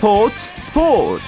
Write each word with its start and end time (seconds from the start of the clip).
스포츠 0.00 0.34
스포츠 0.56 1.22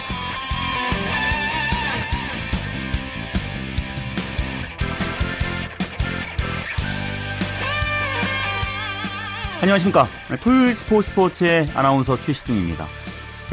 안녕하십니까 9.61 10.09
토요일 10.41 10.74
스포츠 10.74 11.11
스포츠의 11.11 11.69
아나운서 11.74 12.19
최시중입니다 12.19 12.87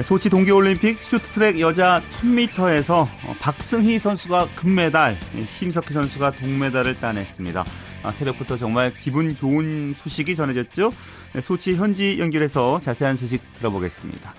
소치 0.04 0.30
동계올림픽 0.30 0.98
슈트트랙 0.98 1.60
여자 1.60 2.02
1000m에서 2.22 3.10
박승희 3.42 4.00
선수가 4.00 4.48
금메달, 4.56 5.20
심석희 5.46 5.92
선수가 5.92 6.32
동메달을 6.32 7.02
따냈습니다. 7.02 7.66
아, 8.04 8.12
새벽부터 8.14 8.56
정말 8.56 8.94
기분 8.94 9.36
좋은 9.36 9.94
소식이 9.94 10.38
전해졌죠. 10.38 10.94
소치 11.42 11.76
현지 11.76 12.18
연결해서 12.18 12.80
자세한 12.80 13.18
소식 13.18 13.42
들어보겠습니다. 13.56 14.34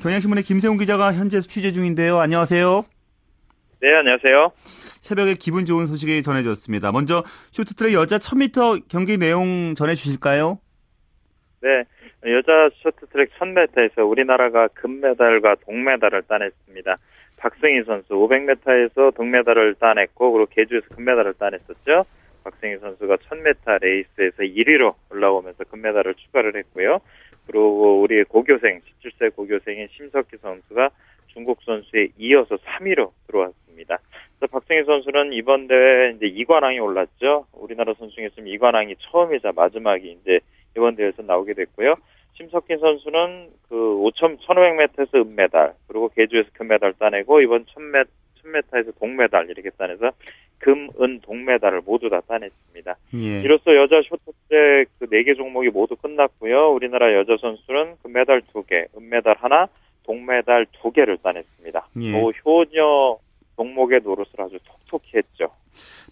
경향신문의 0.00 0.44
김세훈 0.44 0.78
기자가 0.78 1.12
현재 1.12 1.40
취재 1.40 1.72
중인데요. 1.72 2.18
안녕하세요. 2.18 2.84
네, 3.82 3.94
안녕하세요. 3.94 4.52
새벽에 5.00 5.34
기분 5.34 5.64
좋은 5.66 5.86
소식이 5.86 6.22
전해졌습니다. 6.22 6.90
먼저 6.92 7.22
쇼트트랙 7.50 7.92
여자 7.94 8.18
1000m 8.18 8.88
경기 8.88 9.18
내용 9.18 9.74
전해 9.74 9.94
주실까요? 9.94 10.58
네, 11.62 11.84
여자 12.26 12.70
쇼트트랙 12.82 13.30
1000m에서 13.38 14.08
우리나라가 14.08 14.68
금메달과 14.68 15.56
동메달을 15.66 16.22
따냈습니다. 16.22 16.96
박승희 17.36 17.84
선수 17.84 18.14
500m에서 18.14 19.14
동메달을 19.14 19.74
따냈고 19.76 20.32
그리고 20.32 20.50
계주에서 20.54 20.86
금메달을 20.94 21.34
따냈었죠. 21.34 22.04
박승희 22.44 22.78
선수가 22.78 23.16
1000m 23.16 23.80
레이스에서 23.80 24.42
1위로 24.42 24.94
올라오면서 25.10 25.64
금메달을 25.64 26.14
추가를 26.14 26.56
했고요. 26.56 27.00
그리고 27.50 28.00
우리 28.00 28.22
고교생 28.22 28.80
17세 29.02 29.34
고교생인 29.34 29.88
심석희 29.90 30.38
선수가 30.40 30.90
중국 31.32 31.60
선수에 31.62 32.08
이어서 32.18 32.56
3위로 32.56 33.10
들어왔습니다. 33.26 33.98
그래서 34.38 34.52
박승희 34.52 34.84
선수는 34.84 35.32
이번 35.32 35.66
대회 35.66 36.10
이제 36.10 36.26
2관왕이 36.26 36.80
올랐죠. 36.80 37.46
우리나라 37.52 37.92
선수 37.94 38.14
중에서 38.14 38.36
2관왕이 38.36 38.96
처음이자 39.00 39.52
마지막이 39.54 40.18
이제 40.22 40.38
이번 40.76 40.94
대회에서 40.94 41.22
나오게 41.22 41.54
됐고요. 41.54 41.96
심석희 42.34 42.78
선수는 42.80 43.50
그 43.68 43.74
5천 43.74 44.38
1500m에서 44.38 45.14
은메달 45.14 45.74
그리고 45.88 46.08
계주에서 46.08 46.50
금메달 46.52 46.94
따내고 46.94 47.40
이번 47.40 47.64
1000m 47.64 48.06
1000m에서 48.42 48.98
동메달 48.98 49.48
이렇게 49.50 49.70
따내서 49.70 50.12
금, 50.58 50.88
은, 51.00 51.20
동메달을 51.20 51.80
모두 51.84 52.10
다 52.10 52.20
따냈습니다. 52.20 52.96
예. 53.14 53.40
이로써 53.42 53.74
여자 53.74 54.02
쇼트트랙 54.02 54.88
그 54.98 55.06
4개 55.06 55.36
종목이 55.36 55.70
모두 55.70 55.96
끝났고요. 55.96 56.72
우리나라 56.72 57.14
여자 57.14 57.36
선수는 57.40 57.96
금메달 58.02 58.42
2개, 58.52 58.86
은메달 58.96 59.36
하나, 59.38 59.68
동메달 60.04 60.66
2개를 60.66 61.20
따냈습니다. 61.22 61.88
예. 62.02 62.12
또 62.12 62.32
효녀 62.44 63.18
종목의 63.56 64.00
노릇을 64.02 64.40
아주 64.40 64.58
톡톡히 64.64 65.16
했죠. 65.16 65.50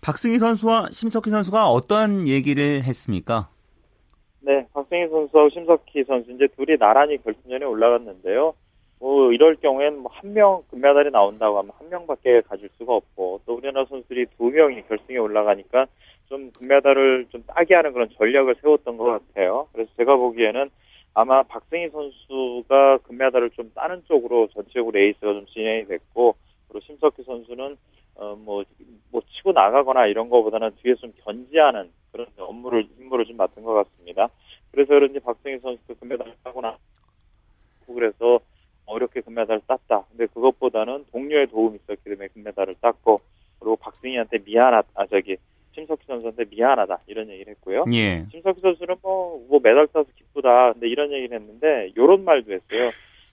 박승희 0.00 0.38
선수와 0.38 0.88
심석희 0.92 1.30
선수가 1.30 1.68
어떤 1.68 2.28
얘기를 2.28 2.82
했습니까? 2.84 3.48
네, 4.40 4.66
박승희 4.72 5.08
선수하고 5.08 5.50
심석희 5.50 6.04
선수 6.06 6.32
이제 6.32 6.46
둘이 6.56 6.78
나란히 6.78 7.22
결승전에 7.22 7.64
올라갔는데요. 7.64 8.54
뭐 9.00 9.32
이럴 9.32 9.56
경우에는 9.56 10.00
뭐 10.00 10.10
한 10.12 10.32
명 10.32 10.62
금메달이 10.70 11.10
나온다고 11.10 11.58
하면 11.58 11.70
한 11.78 11.88
명밖에 11.88 12.40
가질 12.42 12.68
수가 12.78 12.94
없고 12.94 13.40
또 13.46 13.54
우리나라 13.54 13.84
선수들이 13.86 14.26
두 14.36 14.44
명이 14.50 14.82
결승에 14.88 15.16
올라가니까 15.18 15.86
좀 16.28 16.50
금메달을 16.52 17.26
좀 17.30 17.42
따게 17.46 17.74
하는 17.74 17.92
그런 17.92 18.08
전략을 18.10 18.56
세웠던 18.60 18.96
것 18.96 19.04
같아요. 19.04 19.68
그래서 19.72 19.90
제가 19.96 20.16
보기에는 20.16 20.70
아마 21.14 21.42
박승희 21.44 21.88
선수가 21.90 22.98
금메달을 22.98 23.50
좀 23.50 23.70
따는 23.74 24.02
쪽으로 24.06 24.48
전체적으로 24.48 24.92
레이스가 24.98 25.32
좀 25.32 25.46
진행이 25.46 25.86
됐고 25.86 26.34
그리고 26.68 26.84
심석희 26.86 27.22
선수는 27.24 27.76
어 28.16 28.64
뭐 29.10 29.16
뭐 29.16 29.22
치고 29.36 29.52
나가거나 29.52 30.06
이런 30.06 30.28
거보다는 30.28 30.72
뒤에서 30.82 31.02
좀 31.02 31.12
견제하는 31.24 31.90
그런 32.12 32.26
업무를 32.36 32.86
임무를 32.98 33.24
좀 33.26 33.36
맡은 33.36 33.62
것 33.62 33.72
같습니다. 33.74 34.28
그래서 34.72 34.88
그런지 34.94 35.20
박승희 35.20 35.58
선수도 35.60 35.94
금메달을 35.94 36.34
따고 36.42 36.60
나 36.60 36.76
그래서 37.86 38.40
어렵게 38.88 39.20
금메달을 39.20 39.62
땄다. 39.66 40.04
근데 40.10 40.26
그것보다는 40.26 41.04
동료의 41.12 41.48
도움이 41.48 41.78
있었기 41.82 42.04
때문에 42.04 42.28
금메달을 42.28 42.76
땄고 42.80 43.20
그리고 43.58 43.76
박승희한테 43.76 44.38
미안하다. 44.44 44.88
아 44.94 45.06
저기 45.06 45.36
심석희 45.74 46.00
선수한테 46.06 46.44
미안하다 46.50 46.98
이런 47.06 47.28
얘기를 47.28 47.52
했고요. 47.52 47.84
예. 47.92 48.26
심석희 48.30 48.60
선수는 48.60 48.96
뭐, 49.02 49.44
뭐 49.48 49.60
메달 49.62 49.86
따서 49.88 50.08
기쁘다. 50.16 50.72
근데 50.72 50.88
이런 50.88 51.12
얘기를 51.12 51.38
했는데 51.38 51.92
이런 51.94 52.24
말도 52.24 52.52
했어요. 52.52 52.90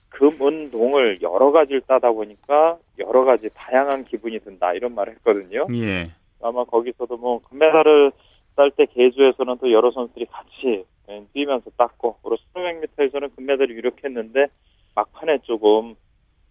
금, 0.08 0.40
은, 0.40 0.70
동을 0.70 1.18
여러 1.20 1.50
가지를 1.50 1.82
따다 1.82 2.12
보니까 2.12 2.78
여러 2.98 3.24
가지 3.24 3.50
다양한 3.52 4.04
기분이 4.04 4.38
든다 4.38 4.74
이런 4.74 4.94
말을 4.94 5.14
했거든요. 5.14 5.66
예. 5.74 6.10
아마 6.40 6.64
거기서도 6.64 7.16
뭐 7.16 7.40
금메달을 7.50 8.12
딸때 8.54 8.86
계주에서는 8.86 9.58
또 9.60 9.72
여러 9.72 9.90
선수들이 9.90 10.26
같이 10.26 10.84
뛰면서 11.32 11.70
땄고 11.76 12.16
그리고 12.22 12.36
1500m에서는 12.54 13.34
금메달이 13.36 13.74
유력했는데 13.74 14.46
막판에 14.96 15.38
조금 15.44 15.94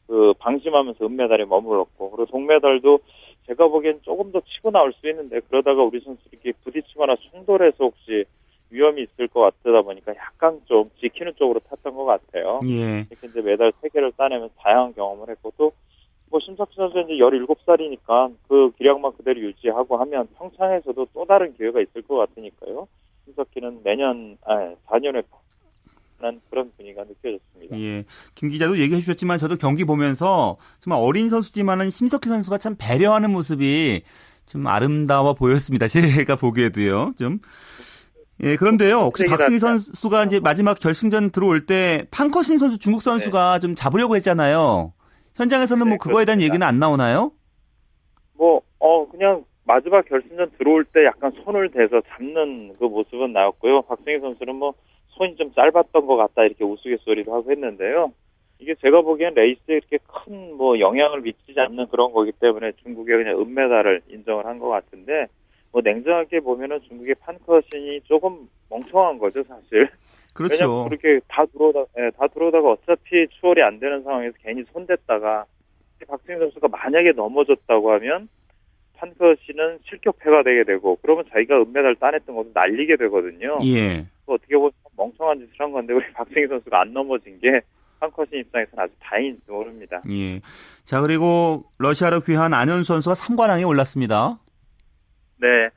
그 0.07 0.33
방심하면서 0.39 1.06
은메달에 1.06 1.45
머물렀고 1.45 2.11
그리고 2.11 2.25
동메달도 2.31 3.00
제가 3.47 3.67
보기엔 3.67 4.00
조금 4.03 4.31
더 4.31 4.39
치고 4.39 4.72
나올 4.72 4.94
수 4.94 5.09
있는데 5.09 5.41
그러다가 5.41 5.83
우리 5.83 6.00
선수들이 6.00 6.53
부딪히거나 6.63 7.16
충돌해서 7.17 7.84
혹시 7.84 8.23
위험이 8.69 9.03
있을 9.03 9.28
것 9.28 9.41
같다 9.41 9.81
보니까 9.81 10.16
약간 10.16 10.61
좀 10.66 10.89
지키는 11.00 11.34
쪽으로 11.35 11.59
탔던 11.59 11.94
것 11.94 12.05
같아요. 12.05 12.61
예. 12.66 13.05
이렇게 13.11 13.28
이제 13.28 13.41
메달 13.41 13.73
3개를 13.81 14.16
따내면서 14.16 14.53
다양한 14.57 14.94
경험을 14.94 15.29
했고 15.29 15.51
또 15.57 15.72
뭐 16.35 16.39
심석희 16.39 16.75
선수 16.75 17.00
이제 17.00 17.13
17살이니까 17.13 18.34
그 18.47 18.72
기량만 18.78 19.13
그대로 19.16 19.39
유지하고 19.39 19.97
하면 19.97 20.28
평창에서도 20.38 21.07
또 21.13 21.25
다른 21.25 21.53
기회가 21.55 21.79
있을 21.79 22.01
것 22.01 22.17
같으니까요. 22.17 22.88
심석희는 23.25 23.81
내년 23.84 24.38
아 24.44 24.73
4년에 24.88 25.23
하는 26.20 26.40
그런 26.50 26.72
분위기가 26.78 27.03
느껴졌습니다. 27.03 27.80
예. 27.80 28.06
김 28.36 28.50
기자도 28.50 28.80
얘기해 28.80 29.00
주셨지만 29.00 29.38
저도 29.38 29.56
경기 29.56 29.84
보면서 29.84 30.58
정말 30.80 31.00
어린 31.02 31.30
선수지만은 31.30 31.90
심석희 31.90 32.28
선수가 32.28 32.58
참 32.58 32.76
배려하는 32.78 33.31
모습이 33.31 34.03
좀 34.46 34.68
아름다워 34.68 35.34
보였습니다. 35.34 35.88
제가 35.90 36.36
보기에도요. 36.36 37.14
좀. 37.18 37.40
예, 38.44 38.58
그런데요. 38.58 38.98
혹시 38.98 39.24
박승희 39.26 39.59
선수가 39.59 40.26
이제 40.26 40.40
마지막 40.42 40.78
결승전 40.78 41.31
들어올 41.31 41.66
때 41.66 42.06
판커신 42.12 42.58
선수 42.58 42.78
중국 42.78 43.02
선수가 43.02 43.53
네. 43.53 43.59
좀 43.59 43.76
잡으려고 43.76 44.16
했잖아요. 44.18 44.94
현장에서는 45.36 45.80
뭐 45.80 45.86
네, 45.86 45.90
뭐 45.92 45.97
그거에 45.97 46.26
대한 46.26 46.42
얘기는 46.42 46.62
안 46.62 46.80
나오나요? 46.80 47.32
뭐, 48.34 48.62
어, 48.80 49.08
그냥 49.09 49.46
마지막 49.64 50.06
결승전 50.06 50.52
들어올 50.58 50.84
때 50.86 51.06
약간 51.06 51.32
손을 51.44 51.72
대서 51.72 52.02
잡는 52.09 52.76
그 52.78 52.86
모습은 52.86 53.32
나왔고요. 53.32 53.84
박승희 53.84 54.20
선수는 54.20 54.56
뭐 54.56 54.74
손이 55.18 55.36
좀 55.38 55.52
짧았던 55.53 56.06
것 56.06 56.16
같다 56.16 56.44
이렇게 56.44 56.64
우스갯소리도 56.64 57.34
하고 57.34 57.52
했는데요. 57.52 58.12
이게 58.59 58.76
제가 58.76 59.02
보기엔 59.02 59.34
레이스에 59.34 59.76
이렇게 59.78 59.98
큰 60.08 60.56
뭐 60.56 60.80
영향을 60.80 61.20
미치지 61.22 61.59
않는 61.59 61.88
그런 61.88 62.14
거기 62.14 62.31
때문에 62.31 62.72
중국의 62.81 63.18
그냥 63.24 63.42
은메달을 63.42 64.02
인정을 64.09 64.46
한 64.46 64.58
것 64.59 64.70
같은데 64.70 65.28
뭐 65.74 65.81
냉정하게 65.84 66.40
보면은 66.40 66.80
중국의 66.88 67.16
판커신이 67.20 68.02
조금 68.06 68.48
멍청한 68.70 69.18
거죠 69.20 69.44
사실. 69.44 69.90
그렇죠. 70.34 70.64
왜냐면 70.64 70.90
그렇게 70.90 71.20
다 71.28 71.46
들어오다, 71.46 71.86
예, 71.97 72.09
다 72.18 72.28
들어오다가 72.28 72.72
어차피 72.72 73.28
추월이 73.40 73.62
안 73.62 73.80
되는 73.80 74.02
상황에서 74.03 74.36
괜히 74.44 74.64
손댔다가 74.72 75.46
박승희 76.08 76.40
선수가 76.40 76.68
만약에 76.70 77.11
넘어졌다고 77.14 77.91
하면 77.94 78.29
판커신은 78.97 79.79
실격패가 79.90 80.44
되게 80.44 80.64
되고 80.64 80.97
그러면 81.02 81.26
자기가 81.32 81.61
은메달 81.61 81.96
따냈던 81.96 82.34
것도 82.35 82.52
날리게 82.53 82.96
되거든요. 82.97 83.58
예. 83.66 84.06
어떻게 84.33 84.55
보면 84.55 84.72
멍청한 84.97 85.39
짓을 85.39 85.53
한 85.57 85.72
건데 85.72 85.93
우리 85.93 86.03
박승희 86.13 86.47
선수가 86.47 86.81
안 86.81 86.93
넘어진 86.93 87.39
게 87.39 87.61
판커신 87.99 88.39
입장에서는 88.39 88.83
아주 88.83 88.93
다행인지 88.99 89.41
모릅니다. 89.47 90.01
예. 90.09 90.41
자 90.83 91.01
그리고 91.01 91.66
러시아로 91.79 92.22
귀한 92.22 92.53
안현 92.53 92.83
선수가 92.83 93.13
3관왕에 93.16 93.67
올랐습니다. 93.67 94.39
네. 95.37 95.69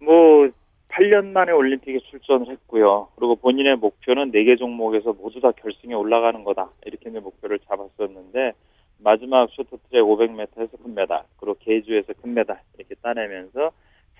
뭐 0.00 0.48
8년 0.88 1.26
만에 1.26 1.52
올림픽에 1.52 1.98
출전을 2.10 2.48
했고요. 2.50 3.08
그리고 3.16 3.36
본인의 3.36 3.76
목표는 3.76 4.32
4개 4.32 4.58
종목에서 4.58 5.12
모두 5.12 5.40
다 5.40 5.52
결승에 5.52 5.94
올라가는 5.94 6.42
거다. 6.44 6.70
이렇게 6.86 7.10
는 7.10 7.22
목표를 7.22 7.58
잡았었는데 7.68 8.52
마지막 8.98 9.48
쇼트트랙 9.50 10.02
500m에서 10.02 10.82
금메달, 10.82 11.22
그리고 11.38 11.56
계주에서 11.60 12.14
금메달 12.20 12.60
이렇게 12.76 12.94
따내면서 12.96 13.70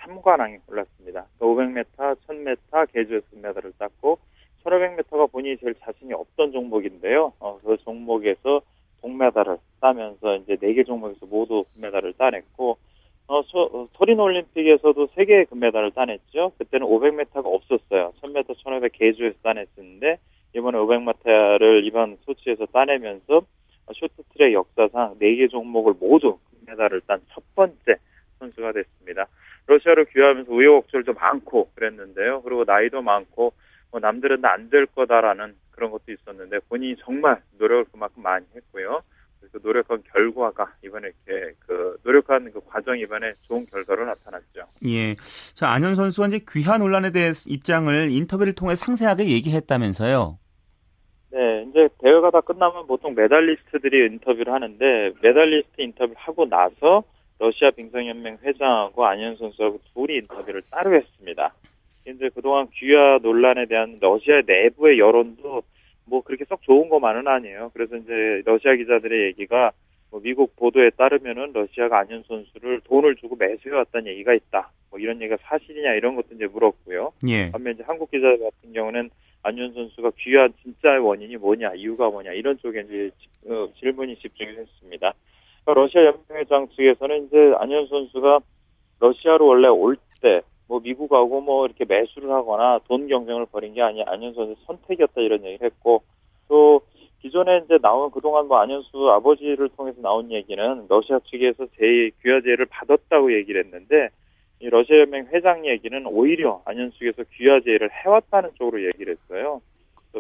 3관왕에 0.00 0.60
올랐습니다. 0.68 1.26
500m, 1.40 2.16
1000m 2.26 2.92
계주에서 2.92 3.26
금메달을 3.30 3.72
땄고 3.78 4.18
1500m가 4.64 5.30
본인이 5.30 5.56
제일 5.58 5.74
자신이 5.74 6.12
없던 6.12 6.52
종목인데요. 6.52 7.32
어, 7.40 7.58
그 7.64 7.76
종목에서 7.78 8.60
동메달을 9.00 9.58
따면서 9.80 10.36
이제 10.36 10.56
4개 10.56 10.86
종목에서 10.86 11.26
모두 11.26 11.64
금메달을 11.74 12.14
따냈고 12.14 12.78
어, 13.28 13.42
소, 13.42 13.62
어, 13.62 13.88
토리노 13.92 14.22
올림픽에서도 14.22 15.06
3개의 15.08 15.48
금메달을 15.50 15.92
따냈죠. 15.92 16.52
그때는 16.58 16.86
500m가 16.86 17.44
없었어요. 17.44 18.12
1000m, 18.22 18.56
1500 18.56 18.92
계주에서 18.92 19.36
따냈었는데 19.42 20.18
이번 20.54 20.74
이번에 20.74 20.78
500m를 20.78 21.84
이번 21.84 22.16
소치에서 22.24 22.66
따내면서 22.66 23.42
쇼트트랙 23.94 24.52
역사상 24.52 25.18
4개 25.18 25.50
종목을 25.50 25.94
모두 26.00 26.38
금메달을 26.60 27.02
딴 27.02 27.20
첫 27.32 27.42
번째 27.54 27.96
선수가 28.38 28.72
됐습니다. 28.72 29.26
러시아로 29.68 30.06
귀화하면서 30.06 30.50
우여곡절도 30.52 31.12
많고 31.12 31.70
그랬는데요. 31.74 32.42
그리고 32.42 32.64
나이도 32.64 33.02
많고 33.02 33.52
뭐 33.90 34.00
남들은 34.00 34.44
안 34.44 34.70
될 34.70 34.86
거다라는 34.86 35.54
그런 35.70 35.90
것도 35.90 36.10
있었는데 36.12 36.58
본인이 36.68 36.96
정말 37.04 37.40
노력을 37.58 37.84
그만큼 37.92 38.22
많이 38.22 38.44
했고요. 38.56 39.02
그래서 39.40 39.58
노력한 39.62 40.02
결과가 40.12 40.72
이번에 40.84 41.08
이렇게 41.26 41.52
그 41.60 41.96
노력한 42.02 42.50
그 42.52 42.60
과정 42.66 42.98
이번에 42.98 43.32
좋은 43.42 43.64
결과로 43.66 44.04
나타났죠. 44.06 44.62
예. 44.86 45.14
자, 45.54 45.68
안현 45.70 45.94
선수가 45.94 46.26
이제 46.28 46.40
귀화 46.50 46.76
논란에 46.78 47.12
대해 47.12 47.32
입장을 47.46 48.10
인터뷰를 48.10 48.54
통해 48.54 48.74
상세하게 48.74 49.28
얘기했다면서요. 49.28 50.38
네, 51.30 51.66
이제 51.70 51.88
대회가 52.00 52.30
다 52.30 52.40
끝나면 52.40 52.86
보통 52.86 53.14
메달리스트들이 53.14 54.06
인터뷰를 54.12 54.52
하는데 54.52 55.12
메달리스트 55.22 55.80
인터뷰를 55.80 56.16
하고 56.16 56.48
나서 56.48 57.04
러시아 57.38 57.70
빙상연맹 57.70 58.38
회장하고 58.43 59.06
안현수 59.06 59.36
선수하고 59.37 59.81
둘이 59.94 60.17
인터뷰를 60.19 60.62
따로 60.70 60.94
했습니다. 60.94 61.55
이제 62.06 62.31
그동안 62.35 62.69
귀화 62.75 63.19
논란에 63.23 63.67
대한 63.67 63.99
러시아 64.00 64.40
내부의 64.46 64.99
여론도 64.99 65.62
뭐 66.06 66.23
그렇게 66.23 66.44
썩 66.44 66.62
좋은 66.62 66.88
것만은 66.88 67.29
아니에요. 67.29 67.70
그래서 67.75 67.96
이제 67.96 68.43
러시아 68.44 68.75
기자들의 68.75 69.26
얘기가 69.26 69.73
뭐 70.11 70.20
미국 70.20 70.56
보도에 70.56 70.90
따르면은 70.90 71.52
러시아가 71.52 72.00
안현수 72.00 72.25
선수를 72.26 72.81
돈을 72.85 73.17
주고 73.17 73.37
매수해왔다는 73.37 74.11
얘기가 74.12 74.35
있다. 74.35 74.70
뭐 74.90 74.99
이런 74.99 75.20
얘기가 75.20 75.37
사실이냐 75.43 75.94
이런 75.94 76.17
것도 76.17 76.35
이제 76.35 76.46
물었고요. 76.46 77.12
예. 77.29 77.50
반면 77.50 77.75
이제 77.75 77.82
한국 77.87 78.11
기자 78.11 78.29
같은 78.29 78.73
경우는 78.73 79.11
안현 79.43 79.75
선수가 79.75 80.12
귀한 80.19 80.52
진짜의 80.62 80.99
원인이 80.99 81.37
뭐냐, 81.37 81.75
이유가 81.75 82.11
뭐냐 82.11 82.32
이런 82.32 82.58
쪽에 82.58 82.81
이제 82.81 83.11
어, 83.49 83.69
질문이 83.79 84.17
집중했습니다. 84.17 85.12
그러니까 85.68 85.74
러시아 85.74 86.04
연맹회장 86.04 86.68
측에서는 86.68 87.26
이제 87.26 87.52
안현 87.58 87.88
선수가 87.88 88.40
러시아로 89.00 89.46
원래 89.46 89.68
올 89.68 89.96
때 90.20 90.42
뭐 90.68 90.80
미국하고 90.80 91.40
뭐 91.40 91.66
이렇게 91.66 91.84
매수를 91.86 92.30
하거나 92.30 92.78
돈 92.86 93.08
경쟁을 93.08 93.46
벌인 93.46 93.74
게 93.74 93.82
아니야 93.82 94.04
안현수 94.06 94.54
선택이었다 94.66 95.20
이런 95.22 95.44
얘기를 95.44 95.66
했고 95.66 96.02
또 96.46 96.82
기존에 97.22 97.62
이제 97.64 97.78
나온 97.78 98.10
그동안 98.10 98.46
뭐 98.46 98.58
안현수 98.58 99.10
아버지를 99.10 99.70
통해서 99.70 100.00
나온 100.02 100.30
얘기는 100.30 100.86
러시아 100.88 101.18
측에서 101.20 101.66
제 101.78 102.10
귀화제를 102.22 102.66
받았다고 102.66 103.32
얘기를 103.32 103.64
했는데 103.64 104.10
이 104.60 104.68
러시아 104.68 104.98
연맹 104.98 105.28
회장 105.32 105.66
얘기는 105.66 106.06
오히려 106.06 106.60
안현수에서 106.66 107.24
귀화제를 107.34 107.90
해왔다는 107.90 108.50
쪽으로 108.58 108.84
얘기를 108.84 109.16
했어요. 109.16 109.62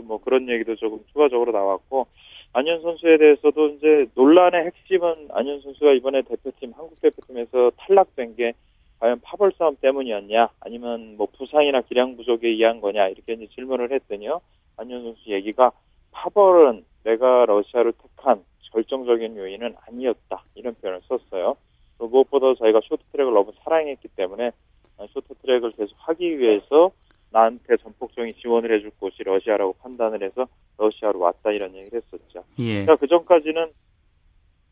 뭐 0.02 0.18
그런 0.18 0.48
얘기도 0.48 0.76
조금 0.76 1.00
추가적으로 1.12 1.52
나왔고 1.52 2.06
안현 2.52 2.82
선수에 2.82 3.18
대해서도 3.18 3.68
이제 3.68 4.06
논란의 4.14 4.66
핵심은 4.66 5.28
안현 5.30 5.60
선수가 5.60 5.92
이번에 5.92 6.22
대표팀 6.22 6.72
한국 6.76 7.00
대표팀에서 7.00 7.70
탈락된 7.76 8.36
게 8.36 8.52
과연 9.00 9.20
파벌 9.20 9.52
싸움 9.58 9.76
때문이었냐 9.76 10.48
아니면 10.60 11.16
뭐 11.16 11.28
부상이나 11.36 11.82
기량 11.82 12.16
부족에 12.16 12.48
의한 12.48 12.80
거냐 12.80 13.08
이렇게 13.08 13.34
이제 13.34 13.46
질문을 13.54 13.92
했더니요 13.92 14.40
안현 14.76 15.02
선수 15.04 15.30
얘기가 15.30 15.72
파벌은 16.10 16.84
내가 17.04 17.46
러시아를 17.46 17.92
택한 17.92 18.42
결정적인 18.72 19.36
요인은 19.36 19.74
아니었다 19.86 20.42
이런 20.54 20.74
표현을 20.74 21.00
썼어요. 21.08 21.56
무엇보다 21.98 22.54
저희가 22.54 22.80
쇼트트랙을 22.84 23.32
너무 23.32 23.52
사랑했기 23.64 24.08
때문에 24.08 24.52
쇼트트랙을 25.12 25.72
계속 25.72 25.96
하기 25.98 26.38
위해서 26.38 26.90
나한테 27.30 27.76
전폭적인 27.76 28.34
지원을 28.40 28.74
해줄 28.74 28.90
곳이 28.98 29.22
러시아라고 29.22 29.74
판단을 29.74 30.22
해서 30.22 30.46
러시아로 30.78 31.18
왔다 31.20 31.50
이런 31.50 31.74
얘기를 31.74 32.00
했었죠. 32.00 32.44
예. 32.58 32.84
그러니까 32.84 32.96
그 32.96 33.06
전까지는 33.06 33.70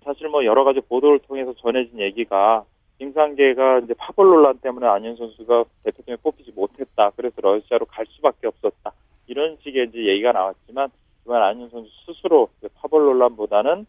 사실 0.04 0.28
뭐 0.28 0.44
여러 0.44 0.64
가지 0.64 0.80
보도를 0.80 1.18
통해서 1.20 1.52
전해진 1.54 1.98
얘기가 2.00 2.64
김상계가 2.98 3.80
이제 3.80 3.94
파벌 3.94 4.26
논란 4.26 4.58
때문에 4.58 4.86
안현 4.86 5.16
선수가 5.16 5.64
대표팀에 5.84 6.16
뽑히지 6.16 6.52
못했다. 6.54 7.10
그래서 7.16 7.34
러시아로 7.40 7.86
갈 7.86 8.06
수밖에 8.06 8.46
없었다. 8.46 8.92
이런 9.26 9.58
식의 9.62 9.88
이제 9.88 10.06
얘기가 10.06 10.32
나왔지만 10.32 10.88
이번 11.24 11.42
안현 11.42 11.70
선수 11.70 11.90
스스로 12.06 12.48
파벌 12.76 13.02
논란보다는 13.02 13.86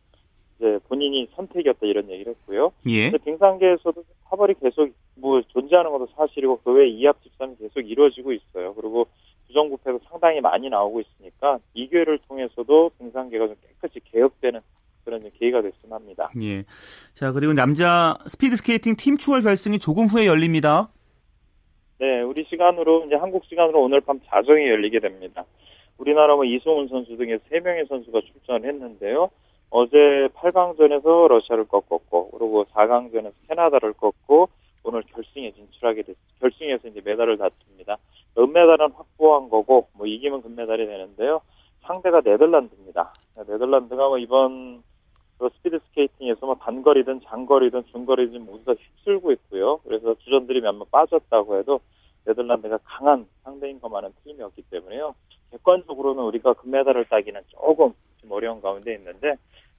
이제 0.58 0.80
본인의 0.88 1.28
선택이었다 1.36 1.86
이런 1.86 2.10
얘기를 2.10 2.34
했고요. 2.34 2.72
예. 2.90 3.12
빙상계에서도 3.12 4.04
파벌이 4.26 4.56
계속 4.62 4.90
뭐 5.16 5.42
존재하는 5.50 5.92
것도 5.92 6.08
사실이고 6.16 6.62
그 6.64 6.72
외에 6.74 6.88
이합 6.88 7.22
집산이 7.24 7.58
계속 7.58 7.82
이루어지고 7.82 8.34
있어요. 8.34 8.74
그리고 8.74 9.08
부정부패도 9.48 10.02
상당히 10.10 10.42
많이 10.42 10.70
나오고 10.70 11.02
있으니까 11.02 11.60
이 11.74 11.88
기회를 11.88 12.20
통해서도 12.28 12.92
빙상계가 13.00 13.48
좀 13.48 13.56
깨끗이 13.82 14.00
개혁되는 14.12 14.60
그런 15.06 15.22
계기가 15.24 15.62
됐으면 15.62 15.94
합니다. 15.94 16.30
예. 16.42 16.66
자, 17.14 17.32
그리고 17.32 17.54
남자 17.54 18.18
스피드 18.26 18.58
스케이팅 18.58 18.96
팀 18.98 19.16
추월 19.18 19.42
결승이 19.42 19.80
조금 19.80 20.08
후에 20.08 20.28
열립니다. 20.28 20.90
네, 22.00 22.22
우리 22.22 22.46
시간으로 22.50 23.06
이제 23.06 23.16
한국 23.16 23.46
시간으로 23.46 23.82
오늘 23.82 24.02
밤 24.02 24.20
자정에 24.26 24.70
열리게 24.70 25.00
됩니다. 25.00 25.46
우리나라 25.98 26.36
뭐 26.36 26.44
이소은 26.44 26.90
선수 26.90 27.16
등의 27.16 27.40
세 27.50 27.60
명의 27.60 27.86
선수가 27.88 28.22
출전을 28.22 28.68
했는데요. 28.68 29.30
어제 29.70 30.30
8강전에서 30.36 31.28
러시아를 31.28 31.66
꺾었고, 31.66 32.32
그리고 32.32 32.66
4강전에서 32.66 33.34
캐나다를 33.48 33.94
꺾고, 33.94 34.50
오늘 34.84 35.04
결승에 35.04 35.52
진출하게 35.52 36.04
됐, 36.04 36.16
결승에서 36.40 36.88
이제 36.88 37.02
메달을 37.04 37.38
다툽니다. 37.38 37.98
은메달은 38.38 38.92
확보한 38.92 39.50
거고, 39.50 39.88
뭐 39.94 40.08
이기면 40.08 40.42
금메달이 40.42 40.86
되는데요. 40.86 41.42
상대가 41.82 42.22
네덜란드입니다. 42.22 43.14
네덜란드가 43.48 44.08
뭐 44.10 44.18
이번 44.18 44.84
그 45.38 45.50
스피드 45.56 45.80
스케이팅에서 45.90 46.46
뭐 46.46 46.56
단거리든 46.56 47.22
장거리든 47.26 47.86
중거리든 47.92 48.46
모두 48.46 48.66
다 48.66 48.74
휩쓸고 48.74 49.32
있고요. 49.34 49.78
그래서 49.84 50.16
주전들이 50.16 50.62
몇번 50.62 50.88
빠졌다고 50.92 51.60
해도 51.60 51.80
네덜란드가 52.26 52.80
강한 52.84 53.28
상대인 53.44 53.80
것만은 53.80 54.14
팀이었기 54.24 54.64
때문에요. 54.70 55.16
객관적으로는 55.52 56.24
우리가 56.24 56.54
금메달을 56.54 57.06
따기는 57.06 57.42
조금 57.48 57.94
좀 58.20 58.32
어려운 58.32 58.62
가운데 58.62 58.94
있는데 58.96 59.36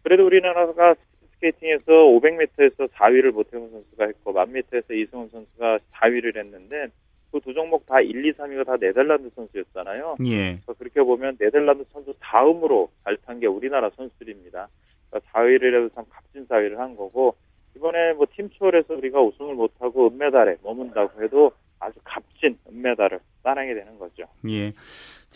그래도 0.08 0.24
우리나라가 0.24 0.94
스케이팅에서 1.34 1.84
500m에서 1.92 2.88
4위를 2.88 3.30
모태훈 3.30 3.70
선수가 3.70 4.06
했고 4.06 4.32
1000m에서 4.32 4.90
이승훈 4.90 5.28
선수가 5.28 5.78
4위를 5.92 6.36
했는데 6.38 6.86
그 7.30 7.40
두 7.40 7.52
종목 7.52 7.84
다 7.84 8.00
1, 8.00 8.24
2, 8.24 8.32
3위가 8.32 8.64
다 8.64 8.76
네덜란드 8.78 9.28
선수였잖아요. 9.36 10.16
예. 10.24 10.58
그렇게 10.78 11.02
보면 11.02 11.36
네덜란드 11.38 11.84
선수 11.92 12.14
다음으로 12.20 12.90
잘 13.04 13.18
탄 13.18 13.38
게 13.38 13.46
우리나라 13.46 13.90
선수들입니다. 13.90 14.66
그러니까 15.10 15.30
4위를 15.32 15.76
해도 15.76 15.94
참 15.94 16.06
값진 16.08 16.46
4위를 16.46 16.76
한 16.76 16.96
거고 16.96 17.36
이번에 17.76 18.14
뭐 18.14 18.24
팀 18.34 18.48
추월에서 18.48 18.94
우리가 18.94 19.20
우승을 19.20 19.54
못하고 19.56 20.08
은메달에 20.08 20.56
머문다고 20.62 21.22
해도 21.22 21.52
아주 21.80 22.00
값진 22.02 22.56
은메달을 22.72 23.20
따내게 23.42 23.74
되는 23.74 23.98
거죠. 23.98 24.24
예. 24.48 24.72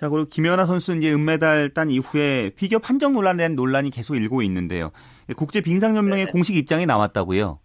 자, 0.02 0.08
그리고 0.08 0.26
김연아 0.28 0.66
선수 0.66 0.96
이제 0.96 1.12
은메달 1.12 1.74
딴 1.74 1.88
이후에 1.88 2.50
피겨 2.56 2.80
판정 2.80 3.12
논란에 3.12 3.36
대한 3.36 3.54
논란이 3.54 3.90
계속 3.90 4.16
일고 4.16 4.42
있는데요. 4.42 4.90
국제 5.36 5.60
빙상연맹의 5.60 6.24
네. 6.26 6.32
공식 6.32 6.56
입장이 6.56 6.86
나왔다고요? 6.86 7.60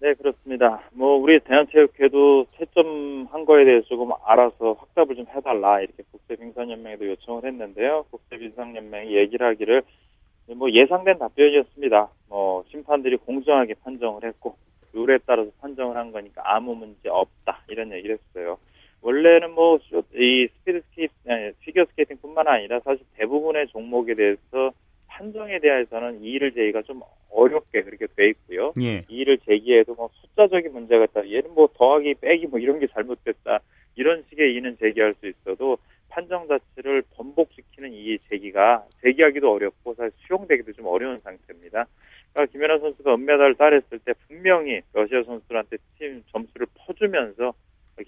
네, 0.00 0.14
그렇습니다. 0.14 0.82
뭐 0.94 1.16
우리 1.16 1.38
대한체육회도 1.38 2.46
채점한 2.58 3.44
거에 3.44 3.64
대해서 3.66 3.86
조금 3.86 4.10
알아서 4.24 4.72
확답을 4.80 5.14
좀 5.14 5.26
해달라 5.32 5.80
이렇게 5.80 6.02
국제 6.10 6.34
빙상연맹에도 6.34 7.06
요청을 7.10 7.44
했는데요. 7.44 8.06
국제 8.10 8.36
빙상연맹이 8.36 9.16
얘기를 9.16 9.46
하기를 9.46 9.84
뭐 10.56 10.68
예상된 10.72 11.20
답변이었습니다. 11.20 12.08
뭐 12.30 12.64
심판들이 12.72 13.18
공정하게 13.18 13.74
판정을 13.74 14.24
했고 14.24 14.56
룰에 14.92 15.20
따라서 15.24 15.52
판정을 15.60 15.96
한 15.96 16.10
거니까 16.10 16.42
아무 16.44 16.74
문제 16.74 17.08
없다 17.08 17.60
이런 17.68 17.92
얘기를 17.92 18.18
했어요. 18.18 18.58
원래는 19.04 19.50
뭐 19.52 19.78
이 20.14 20.48
스피드 20.48 20.80
스케이트 20.90 21.12
아니, 21.28 21.52
피겨 21.60 21.84
스케이팅뿐만 21.84 22.48
아니라 22.48 22.80
사실 22.80 23.04
대부분의 23.16 23.66
종목에 23.68 24.14
대해서 24.14 24.72
판정에 25.06 25.58
대해서는 25.58 26.22
이의를 26.22 26.52
제기가 26.54 26.82
좀 26.82 27.02
어렵게 27.30 27.82
그렇게 27.82 28.06
돼 28.16 28.28
있고요. 28.30 28.72
예. 28.80 29.02
이의를 29.08 29.38
제기해도 29.44 29.94
뭐 29.94 30.08
숫자적인 30.14 30.72
문제가 30.72 31.04
있다. 31.04 31.28
얘는 31.30 31.52
뭐 31.54 31.68
더하기 31.74 32.14
빼기 32.14 32.46
뭐 32.46 32.58
이런 32.58 32.78
게 32.78 32.86
잘못됐다. 32.86 33.60
이런 33.96 34.24
식의 34.30 34.52
이의는 34.52 34.78
제기할 34.78 35.14
수 35.20 35.28
있어도 35.28 35.76
판정 36.08 36.48
자체를 36.48 37.02
번복시키는 37.14 37.92
이의 37.92 38.18
제기가 38.30 38.86
제기하기도 39.02 39.52
어렵고 39.52 39.94
사실 39.94 40.12
수용되기도 40.26 40.72
좀 40.72 40.86
어려운 40.86 41.20
상태입니다. 41.20 41.86
그러니까 42.32 42.52
김연아 42.52 42.78
선수가 42.78 43.14
은메달을 43.14 43.54
따냈을 43.56 43.98
때 43.98 44.14
분명히 44.26 44.80
러시아 44.94 45.22
선수들한테 45.24 45.76
팀 45.98 46.22
점수를 46.32 46.66
퍼주면서 46.74 47.52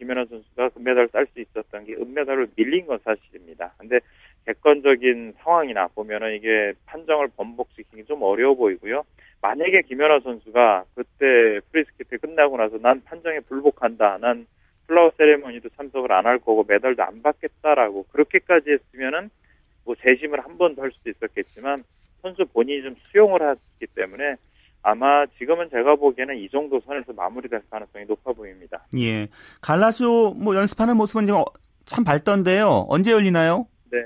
김연아 0.06 0.26
선수가 0.26 0.68
금메달을 0.70 1.08
딸 1.08 1.26
수 1.34 1.40
있었던 1.40 1.84
게 1.84 1.94
은메달로 1.94 2.50
밀린 2.54 2.86
건 2.86 2.98
사실입니다. 3.04 3.74
근데 3.76 3.98
객관적인 4.46 5.34
상황이나 5.38 5.88
보면은 5.88 6.36
이게 6.36 6.72
판정을 6.86 7.28
번복시키기 7.36 8.04
좀 8.04 8.22
어려워 8.22 8.54
보이고요. 8.54 9.02
만약에 9.42 9.82
김연아 9.82 10.20
선수가 10.20 10.84
그때 10.94 11.60
프리스케이트 11.72 12.18
끝나고 12.18 12.56
나서 12.56 12.78
난 12.78 13.02
판정에 13.02 13.40
불복한다. 13.40 14.18
난 14.20 14.46
플라워 14.86 15.10
세레머니도 15.16 15.70
참석을 15.70 16.12
안 16.12 16.24
할 16.26 16.38
거고 16.38 16.64
메달도 16.68 17.02
안 17.02 17.20
받겠다라고 17.22 18.04
그렇게까지 18.12 18.70
했으면은 18.70 19.28
뭐 19.84 19.96
재심을 19.96 20.38
한 20.44 20.56
번 20.56 20.76
더 20.76 20.82
할 20.82 20.92
수도 20.92 21.10
있었겠지만 21.10 21.78
선수 22.22 22.44
본인이 22.46 22.82
좀 22.82 22.94
수용을 23.10 23.40
했기 23.42 23.92
때문에 23.94 24.36
아마 24.88 25.26
지금은 25.38 25.68
제가 25.68 25.96
보기에는 25.96 26.36
이 26.36 26.48
정도 26.48 26.78
선에서 26.78 27.12
마무리될 27.12 27.60
가능성이 27.68 28.04
높아 28.04 28.32
보입니다. 28.32 28.86
예. 28.96 29.26
갈라쇼 29.60 30.34
뭐 30.34 30.54
연습하는 30.54 30.96
모습은 30.96 31.26
좀참 31.26 32.04
밝던데요. 32.04 32.86
언제 32.88 33.10
열리나요? 33.10 33.66
네. 33.90 33.98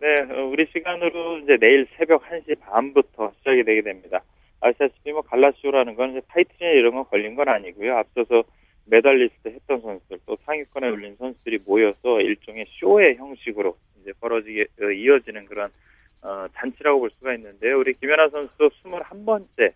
네, 0.00 0.22
어, 0.22 0.46
우리 0.46 0.66
시간으로 0.72 1.38
이제 1.38 1.56
내일 1.56 1.86
새벽 1.96 2.24
1시 2.24 2.58
반부터 2.58 3.32
시작이 3.38 3.62
되게 3.62 3.80
됩니다. 3.82 4.24
아시다시피 4.60 5.12
뭐 5.12 5.22
갈라쇼라는 5.22 5.94
건 5.94 6.10
이제 6.10 6.20
타이틀이나 6.26 6.72
이런 6.72 6.94
거 6.96 7.04
걸린 7.04 7.36
건 7.36 7.48
아니고요. 7.48 7.96
앞서서 7.98 8.42
메달리스트 8.86 9.50
했던 9.50 9.80
선수들 9.82 10.18
또 10.26 10.36
상위권에 10.44 10.88
올린 10.88 11.14
선수들이 11.14 11.60
모여서 11.64 12.20
일종의 12.20 12.66
쇼의 12.70 13.18
형식으로 13.18 13.76
이제 14.00 14.12
벌어지게 14.20 14.66
어, 14.82 14.90
이어지는 14.90 15.44
그런 15.44 15.70
어, 16.22 16.46
잔치라고 16.54 16.98
볼 16.98 17.10
수가 17.18 17.34
있는데요. 17.34 17.78
우리 17.78 17.94
김연아 17.94 18.30
선수도 18.30 18.68
21번째 18.70 19.72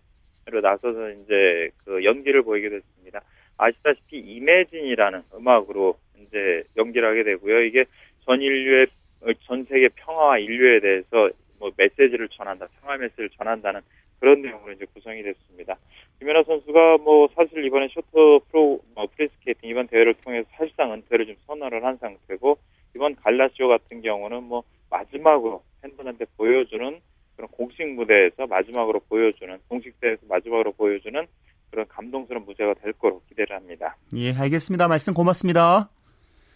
로 0.49 0.61
나서서 0.61 1.11
이제 1.11 1.69
그 1.83 2.03
연기를 2.03 2.41
보이게 2.41 2.69
됐습니다. 2.69 3.21
아시다시피 3.57 4.19
이매진이라는 4.19 5.23
음악으로 5.35 5.97
이제 6.21 6.63
연기를 6.77 7.09
하게 7.09 7.23
되고요. 7.23 7.63
이게 7.63 7.85
전 8.25 8.41
인류의 8.41 8.87
어, 9.21 9.33
전 9.45 9.65
세계 9.65 9.89
평화와 9.89 10.37
인류에 10.37 10.79
대해서 10.79 11.29
뭐 11.59 11.71
메시지를 11.75 12.29
전한다, 12.29 12.67
평화 12.81 12.97
메시지를 12.97 13.29
전한다는 13.31 13.81
그런 14.19 14.41
내용으로 14.41 14.73
이제 14.73 14.85
구성이 14.93 15.23
됐습니다. 15.23 15.75
김연아 16.19 16.43
선수가 16.43 16.97
뭐 16.99 17.27
사실 17.35 17.63
이번에 17.65 17.87
쇼트 17.89 18.39
프로 18.49 18.79
뭐 18.95 19.07
프리스케이팅 19.15 19.69
이번 19.69 19.87
대회를 19.87 20.15
통해서 20.15 20.47
사실상 20.53 20.93
은퇴를 20.93 21.27
좀 21.27 21.35
선언을 21.45 21.83
한 21.83 21.97
상태고 21.97 22.57
이번 22.95 23.15
갈라쇼 23.15 23.67
같은 23.67 24.01
경우는 24.01 24.43
뭐 24.43 24.63
마지막으로 24.89 25.61
팬분한테 25.81 26.25
보여주는 26.37 26.99
그런 27.37 27.47
공식 27.51 27.87
무대에서 27.87 28.47
마지막으로 28.47 28.99
보여주는 29.07 29.57
공식 29.69 29.97
대회에서 30.01 30.21
마지막으로 30.27 30.73
보여주는 30.73 31.25
그런 31.69 31.87
감동스러운 31.87 32.45
무대가 32.45 32.73
될 32.73 32.93
거로 32.93 33.21
기대를 33.29 33.55
합니다. 33.55 33.95
예, 34.15 34.33
알겠습니다. 34.33 34.87
말씀 34.87 35.13
고맙습니다. 35.13 35.89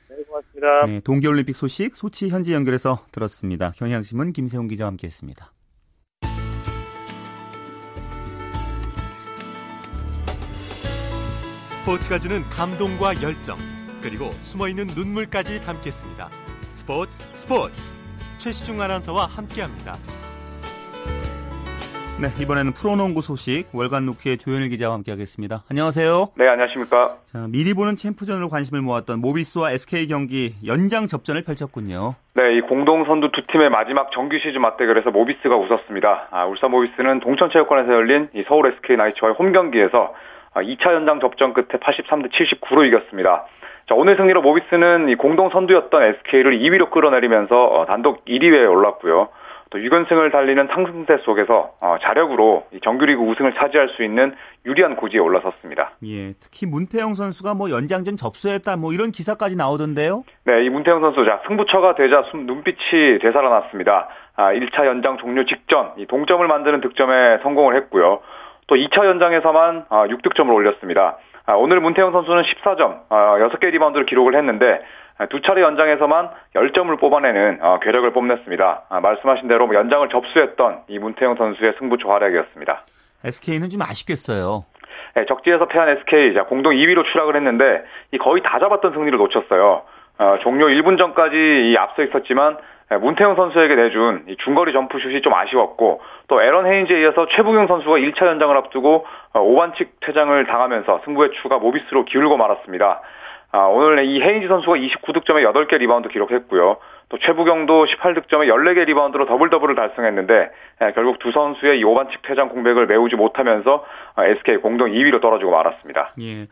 네, 0.10 0.16
고맙습니다. 0.24 0.86
네, 0.88 1.00
동계올림픽 1.02 1.56
소식 1.56 1.96
소치 1.96 2.30
현지 2.30 2.54
연결해서 2.54 3.06
들었습니다. 3.12 3.72
경향신문 3.78 4.34
김세훈 4.34 4.68
기자와 4.68 4.90
함께했습니다. 4.90 5.54
스포츠가 11.68 12.20
주는 12.20 12.42
감동과 12.44 13.22
열정 13.24 13.56
그리고 14.02 14.32
숨어있는 14.32 14.88
눈물까지 14.96 15.62
담겠습니다. 15.62 16.30
스포츠 16.70 17.20
스포츠 17.32 17.92
최시중 18.38 18.82
아나운서와 18.82 19.26
함께합니다. 19.26 19.98
네, 22.20 22.28
이번에는 22.40 22.74
프로농구 22.74 23.22
소식 23.22 23.66
월간 23.74 24.06
루키의 24.06 24.38
조현일 24.38 24.70
기자와 24.70 24.94
함께하겠습니다. 24.96 25.64
안녕하세요. 25.72 26.34
네, 26.38 26.48
안녕하십니까. 26.48 27.18
자, 27.26 27.48
미리 27.50 27.74
보는 27.74 27.96
챔프전으로 27.96 28.50
관심을 28.50 28.82
모았던 28.82 29.22
모비스와 29.22 29.72
SK 29.72 30.08
경기 30.08 30.54
연장 30.68 31.08
접전을 31.08 31.44
펼쳤군요. 31.44 32.16
네, 32.36 32.58
이 32.58 32.62
공동 32.62 33.06
선두 33.06 33.32
두 33.32 33.48
팀의 33.48 33.70
마지막 33.72 34.12
정규 34.12 34.38
시즌 34.38 34.62
맞대결에서 34.62 35.10
모비스가 35.10 35.56
웃었습니다. 35.56 36.28
아, 36.30 36.46
울산 36.46 36.70
모비스는 36.70 37.22
동천체육관에서 37.22 37.92
열린 37.92 38.30
이 38.36 38.44
서울 38.48 38.68
SK 38.68 38.98
나이츠와의 38.98 39.36
홈 39.40 39.52
경기에서 39.52 40.14
2차 40.54 40.88
아, 40.88 40.94
연장 40.94 41.20
접전 41.20 41.54
끝에 41.54 41.80
83대 41.80 42.30
79로 42.30 42.86
이겼습니다. 42.88 43.48
자, 43.90 43.96
오늘 43.96 44.16
승리로 44.16 44.42
모비스는 44.42 45.10
이 45.10 45.16
공동 45.16 45.50
선두였던 45.50 46.04
SK를 46.04 46.60
2위로 46.60 46.92
끌어내리면서 46.92 47.66
어, 47.66 47.86
단독 47.88 48.24
1위에 48.26 48.70
올랐고요. 48.70 49.30
또 49.72 49.80
6연승을 49.80 50.32
달리는 50.34 50.68
상승세 50.68 51.18
속에서 51.24 51.72
어, 51.80 51.96
자력으로 52.02 52.66
정규리그 52.84 53.22
우승을 53.22 53.54
차지할 53.56 53.90
수 53.96 54.04
있는 54.04 54.36
유리한 54.66 54.98
고지에 54.98 55.20
올라섰습니다. 55.20 55.92
예, 56.06 56.34
특히 56.40 56.68
문태영 56.68 57.14
선수가 57.14 57.56
뭐 57.56 57.72
연장전 57.72 58.18
접수했다 58.18 58.76
뭐 58.76 58.92
이런 58.92 59.12
기사까지 59.12 59.56
나오던데요. 59.56 60.24
네, 60.44 60.66
이 60.66 60.70
문태영 60.70 61.00
선수 61.00 61.24
자 61.26 61.42
승부처가 61.48 61.96
되자 61.96 62.24
눈빛이 62.34 63.20
되살아났습니다. 63.22 64.10
아, 64.36 64.54
1차 64.54 64.86
연장 64.86 65.18
종료 65.18 65.46
직전 65.46 65.94
이 65.98 66.06
동점을 66.06 66.46
만드는 66.46 66.82
득점에 66.82 67.40
성공을 67.42 67.76
했고요. 67.78 68.20
또 68.68 68.76
2차 68.76 69.06
연장에서만 69.06 69.86
아, 69.88 70.06
6득점을 70.08 70.54
올렸습니다. 70.54 71.18
아, 71.46 71.54
오늘 71.54 71.80
문태영 71.80 72.12
선수는 72.12 72.44
14점, 72.44 73.04
아, 73.10 73.38
6개 73.40 73.72
리바운드를 73.72 74.06
기록을 74.06 74.36
했는데 74.36 74.66
아, 74.66 74.80
두 75.30 75.42
차례 75.42 75.62
연장에서만 75.62 76.30
10점을 76.56 77.00
뽑아내는 77.00 77.60
어, 77.62 77.80
괴력을 77.82 78.12
뽐냈습니다. 78.12 78.82
아, 78.90 79.00
말씀하신 79.00 79.48
대로 79.48 79.68
뭐 79.68 79.76
연장을 79.76 80.08
접수했던 80.10 80.84
이 80.88 81.00
문태영 81.00 81.36
선수의 81.36 81.74
승부처 81.80 82.08
활약이었습니다. 82.10 82.86
SK는 83.26 83.70
좀 83.70 83.82
아쉽겠어요. 83.82 84.66
네, 85.16 85.26
적지에서 85.26 85.68
패한 85.68 85.90
SK 85.90 86.34
공동 86.48 86.74
2위로 86.74 87.06
추락을 87.12 87.36
했는데 87.36 87.84
거의 88.22 88.42
다 88.44 88.60
잡았던 88.60 88.94
승리를 88.94 89.18
놓쳤어요. 89.18 89.84
어, 90.18 90.38
종료 90.42 90.68
1분 90.68 90.98
전까지 90.98 91.76
앞서 91.78 92.04
있었지만 92.04 92.58
문태영 93.00 93.36
선수에게 93.36 93.76
내준 93.76 94.26
중거리 94.44 94.74
점프슛이 94.74 95.22
좀 95.22 95.34
아쉬웠고 95.34 96.02
또 96.28 96.42
애런 96.42 96.66
헤인즈에 96.66 97.02
이어서 97.02 97.26
최부경 97.36 97.68
선수가 97.68 97.96
1차 97.96 98.26
연장을 98.26 98.56
앞두고 98.58 99.06
5반칙 99.34 99.82
어, 99.82 99.92
퇴장을 100.02 100.46
당하면서 100.46 101.02
승부의 101.06 101.32
추가 101.42 101.58
모비스로 101.58 102.06
기울고 102.06 102.36
말았습니다. 102.38 103.02
아, 103.52 103.66
오늘 103.66 104.06
이 104.06 104.22
헤인즈 104.22 104.48
선수가 104.48 104.74
29득점에 104.76 105.44
8개 105.52 105.78
리바운드 105.78 106.10
기록했고요. 106.10 106.78
또 107.10 107.18
최부경도 107.20 107.86
18득점에 107.86 108.48
14개 108.48 108.86
리바운드로 108.86 109.26
더블 109.26 109.50
더블을 109.50 109.76
달성했는데 109.76 110.52
예, 110.82 110.92
결국 110.96 111.20
두 111.20 111.32
선수의 111.32 111.80
이 111.80 111.84
5반칙 111.84 112.22
퇴장 112.24 112.48
공백을 112.48 112.88
메우지 112.88 113.16
못하면서 113.16 113.86
SK 114.18 114.56
아, 114.56 114.58
공동 114.60 114.90
2위로 114.92 115.22
떨어지고 115.22 115.52
말았습니다. 115.52 116.14
예. 116.22 116.48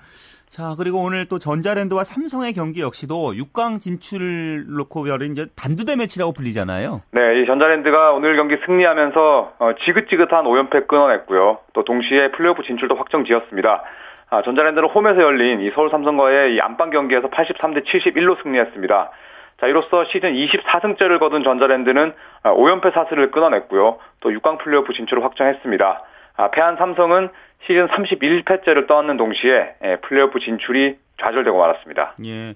자, 0.50 0.74
그리고 0.78 0.98
오늘 0.98 1.28
또 1.30 1.38
전자랜드와 1.38 2.04
삼성의 2.04 2.54
경기 2.54 2.82
역시도 2.82 3.34
6강 3.34 3.80
진출을 3.80 4.66
놓고 4.78 5.08
열린 5.08 5.32
이제 5.32 5.46
단두대 5.56 5.96
매치라고 5.96 6.34
불리잖아요. 6.34 7.02
네, 7.12 7.42
이 7.42 7.46
전자랜드가 7.46 8.12
오늘 8.12 8.36
경기 8.36 8.58
승리하면서 8.66 9.54
어, 9.60 9.72
지긋지긋한 9.86 10.44
5연패 10.46 10.88
끊어냈고요. 10.88 11.60
또 11.74 11.84
동시에 11.84 12.32
플레이오프 12.32 12.64
진출도 12.64 12.96
확정 12.96 13.26
지었습니다. 13.26 13.84
아, 14.30 14.42
전자랜드는 14.44 14.90
홈에서 14.90 15.22
열린 15.22 15.62
이 15.62 15.72
서울 15.74 15.90
삼성과의 15.90 16.56
이 16.56 16.62
안방 16.62 16.92
경기에서 16.92 17.30
83대 17.30 17.84
71로 17.86 18.42
승리했습니다. 18.44 19.12
자, 19.60 19.68
이로써 19.68 20.06
시즌 20.06 20.34
24승째를 20.34 21.20
거둔 21.20 21.44
전자랜드는 21.44 22.14
5연패 22.44 22.88
아, 22.88 22.92
사슬을 22.92 23.32
끊어냈고요. 23.32 23.98
또 24.22 24.30
6강 24.30 24.60
플레이오프 24.60 24.94
진출을 24.94 25.24
확정했습니다. 25.24 26.04
아, 26.38 26.52
패한 26.52 26.78
삼성은 26.78 27.30
시즌 27.66 27.88
31패째를 27.88 28.88
떠안는 28.88 29.18
동시에 29.18 29.76
예, 29.84 29.96
플레이오프 29.98 30.40
진출이 30.40 30.98
좌절되고 31.22 31.58
말았습니다. 31.58 32.14
예. 32.26 32.54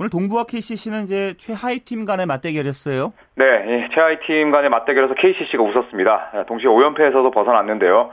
오늘 0.00 0.10
동부와 0.10 0.44
KCC는 0.48 1.04
이제 1.04 1.34
최하위 1.36 1.80
팀 1.80 2.04
간의 2.04 2.26
맞대결이었어요. 2.26 3.12
네, 3.36 3.44
예, 3.44 3.88
최하위 3.94 4.18
팀 4.26 4.50
간의 4.50 4.70
맞대결에서 4.70 5.14
KCC가 5.14 5.62
웃었습니다. 5.62 6.30
예, 6.34 6.44
동시에 6.46 6.68
5연패에서도 6.68 7.32
벗어났는데요. 7.32 8.10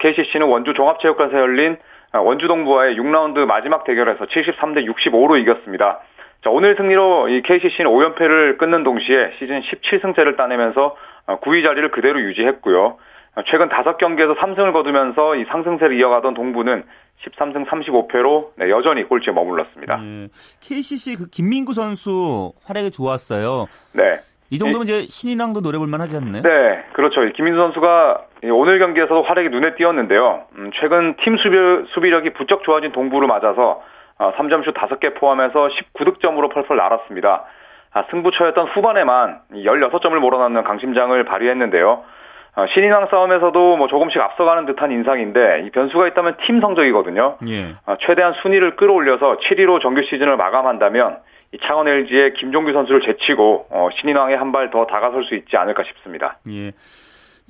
KCC는 0.00 0.48
원주 0.48 0.74
종합체육관에서 0.74 1.38
열린 1.38 1.74
아, 1.74 1.76
원주동부와의 2.20 2.96
6라운드 2.96 3.38
마지막 3.46 3.84
대결에서 3.84 4.24
73대 4.26 4.86
65로 4.86 5.40
이겼습니다. 5.40 6.00
자, 6.44 6.50
오늘 6.50 6.76
승리로 6.76 7.28
이 7.28 7.42
KCC는 7.42 7.90
5연패를 7.90 8.58
끊는 8.58 8.84
동시에 8.84 9.32
시즌 9.38 9.60
17승째를 9.60 10.36
따내면서 10.36 10.96
9위 11.26 11.64
어, 11.64 11.68
자리를 11.68 11.90
그대로 11.90 12.20
유지했고요. 12.20 12.96
어, 13.34 13.42
최근 13.50 13.68
5경기에서 13.68 14.36
3승을 14.38 14.72
거두면서 14.72 15.36
이 15.36 15.44
상승세를 15.46 15.98
이어가던 15.98 16.34
동부는 16.34 16.84
13승 17.24 17.66
35패로 17.66 18.50
네, 18.56 18.70
여전히 18.70 19.02
꼴찌에 19.02 19.32
머물렀습니다. 19.32 19.96
네. 19.96 20.28
KCC 20.60 21.16
그 21.16 21.26
김민구 21.28 21.74
선수 21.74 22.52
활약이 22.64 22.92
좋았어요. 22.92 23.66
네. 23.94 24.18
이 24.50 24.58
정도면 24.58 24.86
이제 24.86 25.06
신인왕도 25.06 25.60
노려볼 25.60 25.88
만하지 25.88 26.16
않나요? 26.16 26.42
네, 26.42 26.84
그렇죠. 26.94 27.20
김민수 27.34 27.58
선수가 27.58 28.27
오늘 28.44 28.78
경기에서도 28.78 29.22
활약이 29.22 29.48
눈에 29.48 29.74
띄었는데요. 29.74 30.44
음, 30.56 30.70
최근 30.80 31.14
팀 31.24 31.36
수비, 31.38 31.56
수비력이 31.94 32.30
부쩍 32.34 32.62
좋아진 32.62 32.92
동부를 32.92 33.26
맞아서 33.26 33.82
3점슛 34.18 34.68
어, 34.68 34.72
5개 34.72 35.14
포함해서 35.16 35.68
19득점으로 35.68 36.52
펄펄 36.52 36.76
날았습니다. 36.76 37.44
아, 37.94 38.04
승부처였던 38.10 38.68
후반에만 38.68 39.40
16점을 39.52 40.16
몰아넣는 40.18 40.62
강심장을 40.64 41.24
발휘했는데요. 41.24 42.04
어, 42.56 42.66
신인왕 42.74 43.08
싸움에서도 43.10 43.76
뭐 43.76 43.86
조금씩 43.88 44.20
앞서가는 44.20 44.66
듯한 44.66 44.90
인상인데 44.90 45.62
이 45.66 45.70
변수가 45.70 46.08
있다면 46.08 46.36
팀 46.46 46.60
성적이거든요. 46.60 47.38
예. 47.48 47.74
어, 47.86 47.96
최대한 48.00 48.34
순위를 48.42 48.76
끌어올려서 48.76 49.38
7위로 49.38 49.80
정규 49.80 50.02
시즌을 50.02 50.36
마감한다면 50.36 51.18
이 51.52 51.58
창원 51.66 51.88
LG의 51.88 52.34
김종규 52.34 52.72
선수를 52.72 53.00
제치고 53.02 53.66
어, 53.70 53.88
신인왕에 54.00 54.34
한 54.34 54.52
발 54.52 54.70
더 54.70 54.86
다가설 54.86 55.24
수 55.24 55.34
있지 55.34 55.56
않을까 55.56 55.82
싶습니다. 55.84 56.36
예. 56.48 56.72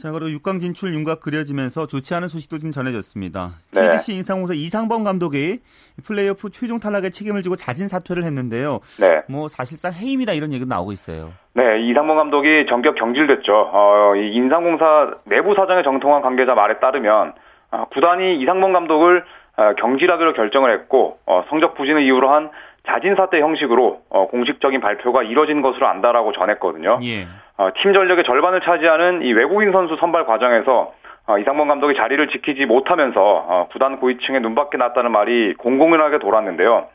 자, 0.01 0.13
그리고 0.13 0.39
6강 0.39 0.61
진출 0.61 0.95
윤곽 0.95 1.19
그려지면서 1.19 1.89
좋지 1.89 2.15
않은 2.15 2.29
소식도 2.29 2.59
좀 2.59 2.71
전해졌습니다. 2.71 3.51
네. 3.75 3.83
KGC 3.83 4.15
인상공사 4.15 4.55
이상범 4.55 5.03
감독이 5.03 5.59
플레이오프 6.07 6.51
최종 6.51 6.79
탈락에 6.79 7.11
책임을 7.11 7.43
지고 7.43 7.57
자진 7.57 7.89
사퇴를 7.89 8.23
했는데요. 8.23 8.79
네. 9.01 9.23
뭐 9.29 9.49
사실상 9.49 9.91
해임이다 9.93 10.35
이런 10.35 10.53
얘기도 10.53 10.69
나오고 10.69 10.93
있어요. 10.93 11.33
네, 11.55 11.83
이상범 11.91 12.17
감독이 12.17 12.67
전격 12.69 12.95
경질됐죠. 12.95 13.53
어, 13.53 14.15
이 14.15 14.37
인상공사 14.37 15.15
내부 15.25 15.57
사정에 15.57 15.83
정통한 15.83 16.23
관계자 16.23 16.55
말에 16.55 16.79
따르면 16.79 17.33
어, 17.73 17.85
구단이 17.91 18.41
이상범 18.41 18.73
감독을 18.73 19.25
어, 19.57 19.75
경질하기로 19.81 20.35
결정을 20.35 20.73
했고 20.79 21.19
어, 21.27 21.43
성적 21.51 21.75
부진을 21.75 22.03
이유로 22.05 22.31
한 22.31 22.51
자진 22.89 23.15
사퇴 23.15 23.41
형식으로 23.41 24.01
어, 24.11 24.27
공식적인 24.29 24.81
발표가 24.81 25.23
이뤄진 25.23 25.63
것으로 25.63 25.87
안다라고 25.87 26.33
전했거든요. 26.33 26.99
예. 27.03 27.27
어, 27.57 27.71
팀 27.81 27.93
전력의 27.93 28.25
절반을 28.25 28.61
차지하는 28.63 29.23
이 29.23 29.33
외국인 29.33 29.73
선수 29.73 29.97
선발 30.01 30.25
과정에서 30.27 30.93
어, 31.27 31.39
이상범 31.39 31.69
감독이 31.69 31.95
자리를 31.95 32.29
지키지 32.29 32.65
못하면서 32.65 33.21
어, 33.21 33.69
구단 33.71 33.99
고위층에 34.01 34.39
눈밖에 34.39 34.79
났다는 34.79 35.13
말이 35.13 35.55
공공연하게 35.55 36.19
돌았는데요. 36.19 36.87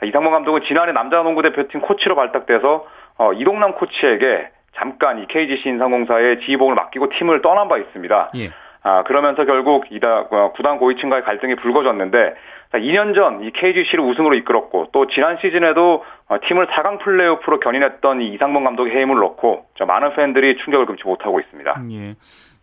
자, 0.00 0.06
이상범 0.06 0.32
감독은 0.32 0.62
지난해 0.66 0.92
남자농구 0.92 1.42
대표팀 1.42 1.82
코치로 1.82 2.14
발탁돼서 2.14 2.86
어, 3.18 3.32
이동남 3.34 3.74
코치에게 3.74 4.48
잠깐 4.76 5.22
이 5.22 5.26
KGC 5.26 5.68
인상공사의 5.68 6.40
지휘봉을 6.40 6.74
맡기고 6.74 7.10
팀을 7.10 7.42
떠난 7.42 7.68
바 7.68 7.76
있습니다. 7.76 8.30
예. 8.36 8.50
아, 8.82 9.02
그러면서 9.04 9.44
결국 9.44 9.86
이다 9.90 10.26
어, 10.30 10.52
구단 10.54 10.78
고위층과의 10.78 11.22
갈등이 11.22 11.56
불거졌는데 11.56 12.34
2년 12.78 13.14
전 13.14 13.42
이 13.42 13.50
KGC를 13.50 14.00
우승으로 14.04 14.34
이끌었고 14.36 14.88
또 14.92 15.06
지난 15.08 15.38
시즌에도 15.40 16.04
어, 16.28 16.36
팀을 16.46 16.66
4강 16.68 16.98
플레이오프로 17.00 17.60
견인했던 17.60 18.20
이 18.22 18.34
이상범 18.34 18.64
감독의 18.64 18.94
해임을 18.94 19.16
놓고 19.16 19.66
많은 19.86 20.14
팬들이 20.14 20.56
충격을 20.64 20.86
금치 20.86 21.02
못하고 21.04 21.40
있습니다. 21.40 21.82
예. 21.92 22.14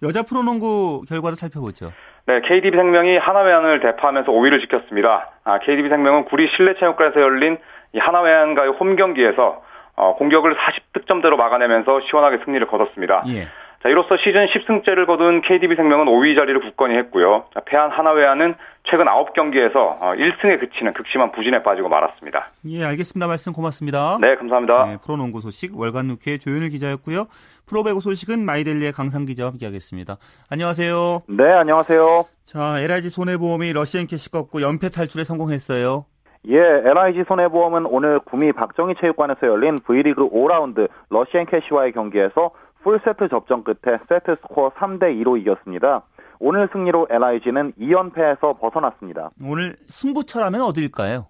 여자 0.04 0.24
프로농구 0.24 1.04
결과도 1.08 1.36
살펴보죠. 1.36 1.92
네, 2.28 2.42
KDB 2.42 2.78
생명이 2.78 3.18
하나회안을 3.18 3.80
대파하면서 3.82 4.32
5위를 4.32 4.62
지켰습니다. 4.62 5.30
아, 5.44 5.60
KDB 5.60 5.90
생명은 5.90 6.26
구리 6.26 6.48
실내체육관에서 6.56 7.20
열린 7.22 7.58
이 7.94 8.00
하나외환과의 8.00 8.72
홈 8.80 8.96
경기에서 8.96 9.64
어, 9.96 10.16
공격을 10.16 10.56
40득점대로 10.56 11.36
막아내면서 11.36 12.02
시원하게 12.10 12.40
승리를 12.46 12.66
거뒀습니다. 12.68 13.24
예. 13.28 13.48
자, 13.82 13.90
이로써 13.90 14.16
시즌 14.18 14.46
10승째를 14.46 15.08
거둔 15.08 15.42
KDB 15.42 15.76
생명은 15.76 16.06
5위 16.06 16.36
자리를 16.36 16.60
굳건히 16.62 16.96
했고요. 16.98 17.46
자, 17.52 17.62
패한 17.66 17.90
하나외환은 17.90 18.54
최근 18.84 19.06
9경기에서 19.06 19.98
1승에 20.00 20.56
어, 20.56 20.60
그치는 20.60 20.94
극심한 20.94 21.32
부진에 21.32 21.64
빠지고 21.64 21.90
말았습니다. 21.90 22.52
예, 22.68 22.84
알겠습니다. 22.84 23.26
말씀 23.26 23.54
고맙습니다. 23.54 24.20
네, 24.22 24.36
감사합니다. 24.36 24.86
네, 24.86 24.98
프로농구 25.04 25.42
소식 25.42 25.76
월간 25.76 26.10
루키의 26.10 26.38
조현일 26.38 26.70
기자였고요. 26.70 27.26
프로배구 27.68 28.02
소식은 28.02 28.46
마이데일리의 28.46 28.92
강산 28.92 29.26
기자와 29.26 29.52
함께하겠습니다. 29.52 30.18
안녕하세요. 30.52 31.24
네, 31.30 31.44
안녕하세요. 31.52 32.26
자, 32.44 32.80
LIG 32.82 33.10
손해보험이 33.10 33.74
러시앤캐시 33.74 34.32
꺾고 34.32 34.62
연패 34.62 34.90
탈출에 34.90 35.24
성공했어요. 35.24 36.06
예, 36.50 36.58
LIG 36.58 37.24
손해보험은 37.28 37.86
오늘 37.86 38.20
구미 38.20 38.52
박정희 38.52 38.96
체육관에서 39.00 39.48
열린 39.48 39.80
V리그 39.80 40.30
5라운드 40.30 40.88
러시앤캐시와의 41.10 41.94
경기에서 41.94 42.52
풀세트 42.84 43.30
접전 43.30 43.64
끝에 43.64 43.98
세트 44.10 44.36
스코어 44.42 44.72
3대 44.72 45.16
2로 45.22 45.40
이겼습니다. 45.40 46.04
오늘 46.40 46.68
승리로 46.72 47.08
LIG는 47.10 47.74
2연패에서 47.74 48.60
벗어났습니다. 48.60 49.30
오늘 49.44 49.76
승부처라면 49.88 50.62
어디일까요? 50.62 51.28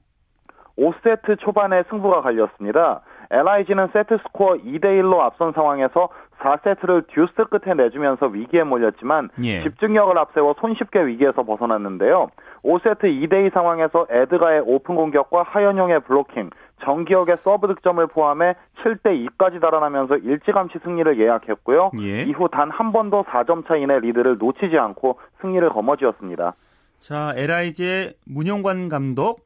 5세트 0.78 1.40
초반에 1.40 1.84
승부가 1.90 2.22
갈렸습니다. 2.22 3.02
LIG는 3.30 3.90
세트 3.94 4.18
스코어 4.24 4.56
2대 4.56 4.86
1로 5.02 5.20
앞선 5.20 5.52
상황에서 5.54 6.10
4세트를 6.40 7.06
듀스 7.08 7.50
끝에 7.50 7.76
내주면서 7.76 8.26
위기에 8.28 8.64
몰렸지만 8.64 9.30
예. 9.44 9.64
집중력을 9.64 10.18
앞세워 10.18 10.56
손쉽게 10.60 11.06
위기에서 11.06 11.44
벗어났는데요. 11.44 12.30
5세트 12.64 13.04
2대2 13.04 13.54
상황에서 13.54 14.08
에드가의 14.10 14.62
오픈 14.66 14.96
공격과 14.96 15.44
하현용의 15.44 16.02
블로킹, 16.02 16.50
정기혁의 16.84 17.38
서브 17.38 17.68
득점을 17.68 18.06
포함해 18.08 18.56
7대 18.84 19.28
2까지 19.38 19.62
달아나면서 19.62 20.18
일찌감치 20.18 20.80
승리를 20.84 21.20
예약했고요. 21.20 21.92
예. 22.02 22.24
이후 22.24 22.48
단 22.52 22.70
한 22.72 22.92
번도 22.92 23.24
4점 23.30 23.68
차 23.68 23.76
이내 23.76 24.00
리드를 24.00 24.38
놓치지 24.38 24.78
않고 24.78 25.20
승리를 25.42 25.68
거머쥐었습니다. 25.70 26.56
자, 27.00 27.34
LIG의 27.36 28.14
문용관 28.26 28.90
감독 28.90 29.44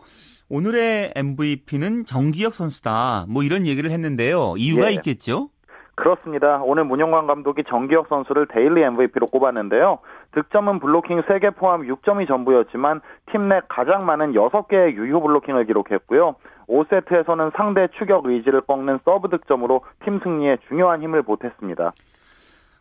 오늘의 0.50 1.14
MVP는 1.16 2.06
정기혁 2.06 2.54
선수다. 2.54 3.26
뭐 3.30 3.44
이런 3.44 3.66
얘기를 3.66 3.90
했는데요. 3.92 4.54
이유가 4.58 4.90
예. 4.90 4.94
있겠죠? 4.96 5.48
그렇습니다. 5.96 6.62
오늘 6.64 6.84
문용관 6.84 7.26
감독이 7.26 7.64
정기혁 7.64 8.08
선수를 8.10 8.48
daily 8.48 8.82
MVP로 8.84 9.28
꼽았는데요. 9.28 10.00
득점은 10.36 10.80
블로킹 10.80 11.22
3개 11.24 11.56
포함 11.56 11.82
6점이 11.88 12.28
전부였지만 12.28 13.02
팀 13.32 13.50
내 13.50 13.62
가장 13.68 14.06
많은 14.06 14.34
6개의 14.34 14.94
유효 14.96 15.22
블로킹을 15.22 15.66
기록했고요. 15.66 16.36
5세트에서는 16.68 17.52
상대 17.56 17.88
추격 17.98 18.26
의지를 18.26 18.62
꺾는 18.62 19.00
서브 19.06 19.30
득점으로 19.30 19.82
팀 20.04 20.20
승리에 20.24 20.58
중요한 20.68 21.02
힘을 21.02 21.22
보탰습니다. 21.24 21.94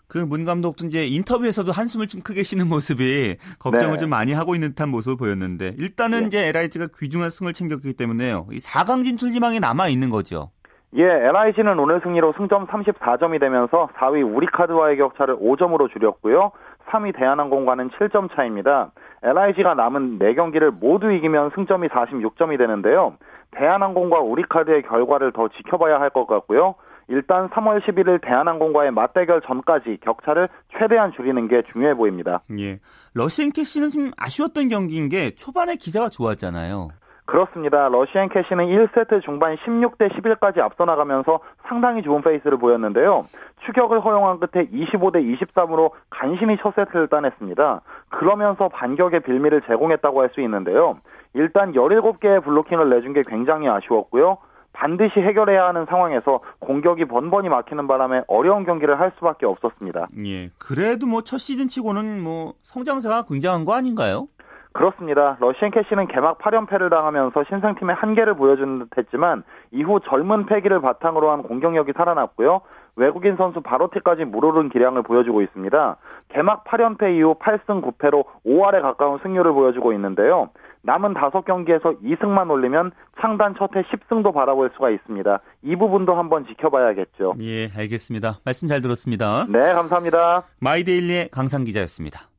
그 0.06 0.18
문 0.26 0.44
감독도 0.44 0.86
이제 0.86 1.06
인터뷰에서도 1.06 1.72
한숨을 1.72 2.06
좀 2.06 2.22
크게 2.22 2.42
쉬는 2.42 2.68
모습이 2.68 3.36
걱정을 3.58 3.92
네. 3.92 3.96
좀 3.98 4.10
많이 4.10 4.32
하고 4.32 4.54
있는 4.54 4.68
듯한 4.70 4.88
모습을 4.90 5.16
보였는데 5.16 5.74
일단은 5.78 6.20
네. 6.20 6.26
이제 6.26 6.48
LIG가 6.48 6.88
귀중한 6.98 7.30
승을 7.30 7.52
챙겼기 7.52 7.94
때문에요. 7.94 8.46
이 8.52 8.58
4강 8.58 9.04
진출 9.04 9.30
희망이 9.32 9.60
남아 9.60 9.88
있는 9.88 10.10
거죠. 10.10 10.50
예, 10.96 11.02
LIG는 11.02 11.76
오늘 11.80 12.00
승리로 12.04 12.34
승점 12.36 12.68
34점이 12.68 13.40
되면서 13.40 13.88
4위 13.96 14.24
우리카드와의 14.36 14.96
격차를 14.98 15.36
5점으로 15.38 15.90
줄였고요. 15.92 16.52
3위 16.90 17.16
대한항공과는 17.16 17.90
7점 17.90 18.34
차입니다. 18.34 18.92
LIG가 19.22 19.74
남은 19.74 20.18
4경기를 20.18 20.70
모두 20.70 21.10
이기면 21.10 21.50
승점이 21.54 21.88
46점이 21.88 22.58
되는데요. 22.58 23.14
대한항공과 23.52 24.18
우리카드의 24.20 24.82
결과를 24.82 25.32
더 25.32 25.48
지켜봐야 25.48 26.00
할 26.00 26.10
것 26.10 26.26
같고요. 26.26 26.74
일단 27.08 27.48
3월 27.50 27.82
11일 27.84 28.20
대한항공과의 28.22 28.90
맞대결 28.90 29.42
전까지 29.42 29.98
격차를 30.02 30.48
최대한 30.78 31.12
줄이는 31.12 31.48
게 31.48 31.62
중요해 31.72 31.94
보입니다. 31.94 32.42
예. 32.58 32.80
러시앤 33.12 33.52
캐시는 33.52 33.90
좀 33.90 34.10
아쉬웠던 34.16 34.68
경기인 34.68 35.08
게 35.08 35.34
초반에 35.34 35.76
기세가 35.76 36.08
좋았잖아요. 36.08 36.88
그렇습니다. 37.26 37.88
러시앤 37.88 38.28
캐시는 38.28 38.66
1세트 38.66 39.22
중반 39.22 39.56
16대 39.56 40.10
11까지 40.12 40.58
앞서 40.60 40.84
나가면서 40.84 41.40
상당히 41.66 42.02
좋은 42.02 42.20
페이스를 42.22 42.58
보였는데요. 42.58 43.26
추격을 43.66 44.00
허용한 44.04 44.40
끝에 44.40 44.66
25대 44.66 45.24
23으로 45.38 45.92
간신히 46.10 46.58
첫 46.60 46.74
세트를 46.74 47.08
따냈습니다. 47.08 47.80
그러면서 48.10 48.68
반격의 48.68 49.20
빌미를 49.20 49.62
제공했다고 49.62 50.20
할 50.20 50.30
수 50.34 50.40
있는데요. 50.42 50.98
일단 51.32 51.72
17개의 51.72 52.44
블로킹을 52.44 52.90
내준 52.90 53.12
게 53.14 53.22
굉장히 53.26 53.68
아쉬웠고요. 53.68 54.38
반드시 54.72 55.20
해결해야 55.20 55.66
하는 55.68 55.86
상황에서 55.86 56.40
공격이 56.58 57.04
번번이 57.04 57.48
막히는 57.48 57.86
바람에 57.86 58.22
어려운 58.26 58.64
경기를 58.64 58.98
할 58.98 59.12
수밖에 59.18 59.46
없었습니다. 59.46 60.08
예. 60.26 60.50
그래도 60.58 61.06
뭐 61.06 61.22
첫 61.22 61.38
시즌 61.38 61.68
치고는 61.68 62.22
뭐 62.22 62.54
성장세가 62.62 63.24
굉장한 63.28 63.64
거 63.64 63.74
아닌가요? 63.74 64.26
그렇습니다. 64.74 65.36
러시안 65.38 65.70
캐시는 65.70 66.08
개막 66.08 66.38
8연패를 66.38 66.90
당하면서 66.90 67.44
신생팀의 67.48 67.94
한계를 67.94 68.34
보여주는 68.34 68.80
듯 68.80 68.98
했지만 68.98 69.44
이후 69.70 70.00
젊은 70.00 70.46
패기를 70.46 70.80
바탕으로 70.80 71.30
한 71.30 71.44
공격력이 71.44 71.92
살아났고요. 71.96 72.60
외국인 72.96 73.36
선수 73.36 73.60
바로티까지 73.60 74.24
물오른 74.24 74.68
기량을 74.70 75.02
보여주고 75.02 75.42
있습니다. 75.42 75.96
개막 76.28 76.64
8연패 76.64 77.16
이후 77.16 77.36
8승 77.38 77.82
9패로 77.82 78.24
5할에 78.44 78.82
가까운 78.82 79.20
승률을 79.22 79.52
보여주고 79.52 79.92
있는데요. 79.92 80.50
남은 80.82 81.14
5경기에서 81.14 82.02
2승만 82.02 82.50
올리면 82.50 82.90
창단 83.20 83.54
첫 83.56 83.76
해 83.76 83.82
10승도 83.82 84.34
바라볼 84.34 84.70
수가 84.74 84.90
있습니다. 84.90 85.40
이 85.62 85.76
부분도 85.76 86.14
한번 86.14 86.46
지켜봐야겠죠. 86.46 87.34
예, 87.40 87.70
알겠습니다. 87.76 88.40
말씀 88.44 88.68
잘 88.68 88.80
들었습니다. 88.80 89.46
네, 89.48 89.72
감사합니다. 89.72 90.42
마이데일리의 90.60 91.28
강상 91.30 91.64
기자였습니다. 91.64 92.33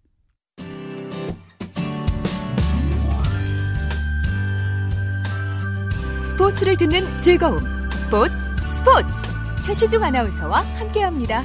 스포츠를 6.36 6.76
듣는 6.76 7.00
즐거움. 7.22 7.60
스포츠, 7.92 8.34
스포츠. 8.78 9.08
최시중 9.66 10.04
아나운서와 10.04 10.58
함께합니다. 10.78 11.42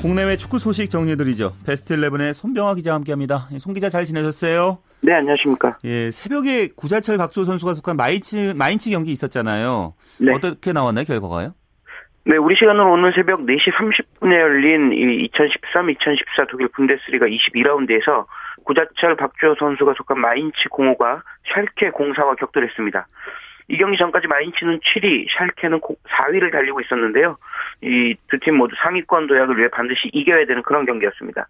국내외 0.00 0.38
축구 0.38 0.58
소식 0.58 0.88
정리해드리죠. 0.88 1.52
베스트 1.66 1.94
11의 1.94 2.32
손병화 2.32 2.76
기자와 2.76 2.96
함께합니다. 2.96 3.48
송 3.58 3.74
기자 3.74 3.90
잘 3.90 4.06
지내셨어요? 4.06 4.78
네, 5.02 5.12
안녕하십니까. 5.12 5.76
예, 5.84 6.10
새벽에 6.12 6.68
구자철 6.74 7.18
박주호 7.18 7.44
선수가 7.44 7.74
속한 7.74 7.98
마인츠, 7.98 8.54
마인츠 8.56 8.88
경기 8.88 9.12
있었잖아요. 9.12 9.92
네. 10.20 10.32
어떻게 10.32 10.72
나왔나요, 10.72 11.04
결과가요? 11.04 11.52
네, 12.24 12.38
우리 12.38 12.56
시간으로 12.56 12.90
오늘 12.90 13.12
새벽 13.14 13.40
4시 13.40 13.70
30분에 13.76 14.32
열린 14.32 14.90
2013-2014 15.28 16.48
독일 16.50 16.68
분데스리가 16.68 17.26
22라운드에서 17.26 18.24
구자철 18.66 19.16
박주호 19.16 19.54
선수가 19.58 19.94
속한 19.96 20.20
마인츠 20.20 20.68
공호가 20.70 21.22
샬케 21.54 21.90
공사와 21.90 22.34
격돌했습니다. 22.34 23.06
이 23.68 23.78
경기 23.78 23.96
전까지 23.96 24.26
마인츠는 24.28 24.78
7위, 24.80 25.26
샬케는 25.36 25.80
4위를 25.80 26.52
달리고 26.52 26.80
있었는데요. 26.80 27.38
이 27.82 28.14
두 28.28 28.38
팀 28.38 28.56
모두 28.56 28.74
상위권 28.82 29.26
도약을 29.26 29.56
위해 29.58 29.68
반드시 29.68 30.08
이겨야 30.12 30.46
되는 30.46 30.62
그런 30.62 30.84
경기였습니다. 30.86 31.46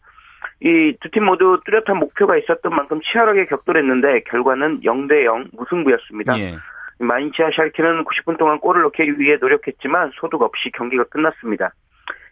이 0.61 0.97
두 1.01 1.11
팀 1.11 1.25
모두 1.25 1.61
뚜렷한 1.65 1.99
목표가 1.99 2.37
있었던 2.37 2.75
만큼 2.75 3.01
치열하게 3.03 3.47
격돌했는데 3.47 4.21
결과는 4.21 4.81
0대 4.81 5.25
0 5.25 5.49
무승부였습니다. 5.53 6.39
예. 6.41 6.57
마인츠와 6.99 7.51
샬케는 7.55 8.05
90분 8.05 8.39
동안 8.39 8.59
골을 8.61 8.83
넣기 8.83 9.19
위해 9.19 9.37
노력했지만 9.39 10.13
소득 10.15 10.41
없이 10.41 10.71
경기가 10.73 11.05
끝났습니다. 11.05 11.73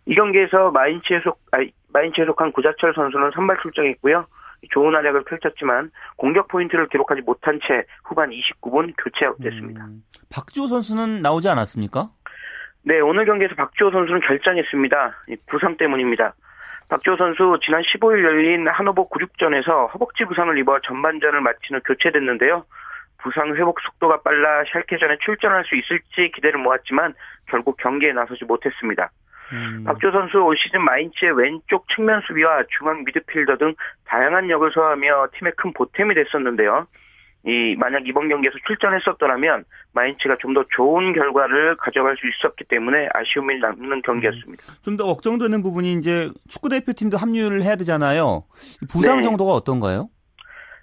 이 0.06 0.14
경기에서 0.14 0.70
마인츠에 0.70 1.20
속, 1.20 1.38
아니, 1.52 1.70
마인츠에 1.92 2.24
속한 2.24 2.52
구자철 2.52 2.94
선수는 2.94 3.30
선발 3.34 3.58
출정했고요. 3.62 4.26
좋은 4.70 4.94
활약을 4.94 5.24
펼쳤지만 5.24 5.90
공격 6.16 6.48
포인트를 6.48 6.88
기록하지 6.88 7.22
못한 7.22 7.58
채 7.66 7.84
후반 8.04 8.30
29분 8.30 8.94
교체 8.98 9.26
됐습니다. 9.42 9.84
음, 9.84 10.02
박주호 10.32 10.66
선수는 10.66 11.22
나오지 11.22 11.48
않았습니까? 11.48 12.10
네, 12.82 13.00
오늘 13.00 13.24
경기에서 13.24 13.54
박주호 13.54 13.90
선수는 13.90 14.20
결장했습니다. 14.20 15.24
부상 15.46 15.76
때문입니다. 15.76 16.34
박주호 16.88 17.16
선수 17.16 17.58
지난 17.64 17.82
15일 17.82 18.22
열린 18.22 18.68
한호복 18.68 19.10
96전에서 19.10 19.92
허벅지 19.94 20.24
부상을 20.24 20.56
입어 20.58 20.80
전반전을 20.80 21.40
마친 21.40 21.76
후 21.76 21.80
교체됐는데요. 21.84 22.64
부상 23.18 23.54
회복 23.56 23.80
속도가 23.80 24.20
빨라 24.20 24.64
샬케전에 24.70 25.16
출전할 25.24 25.64
수 25.64 25.76
있을지 25.76 26.30
기대를 26.34 26.60
모았지만 26.60 27.14
결국 27.46 27.78
경기에 27.78 28.12
나서지 28.12 28.44
못했습니다. 28.44 29.10
음. 29.52 29.84
박조 29.84 30.10
선수 30.10 30.38
올 30.38 30.56
시즌 30.56 30.82
마인츠의 30.82 31.36
왼쪽 31.36 31.86
측면 31.94 32.22
수비와 32.26 32.64
중앙 32.78 33.04
미드필더 33.04 33.56
등 33.58 33.74
다양한 34.06 34.50
역을 34.50 34.70
소화하며 34.72 35.28
팀의 35.38 35.52
큰 35.56 35.72
보탬이 35.72 36.14
됐었는데요. 36.14 36.86
이 37.46 37.76
만약 37.78 38.08
이번 38.08 38.28
경기에서 38.30 38.56
출전했었더라면 38.66 39.64
마인츠가 39.92 40.36
좀 40.40 40.54
더 40.54 40.64
좋은 40.74 41.12
결과를 41.12 41.76
가져갈 41.76 42.16
수 42.16 42.26
있었기 42.26 42.64
때문에 42.68 43.08
아쉬움이 43.12 43.58
남는 43.58 44.02
경기였습니다. 44.02 44.64
음. 44.64 44.74
좀더 44.82 45.04
걱정되는 45.04 45.62
부분이 45.62 45.92
이제 45.94 46.30
축구 46.48 46.68
대표팀도 46.70 47.18
합류를 47.18 47.62
해야 47.62 47.76
되잖아요. 47.76 48.44
부상 48.90 49.18
네. 49.18 49.22
정도가 49.24 49.52
어떤가요? 49.52 50.08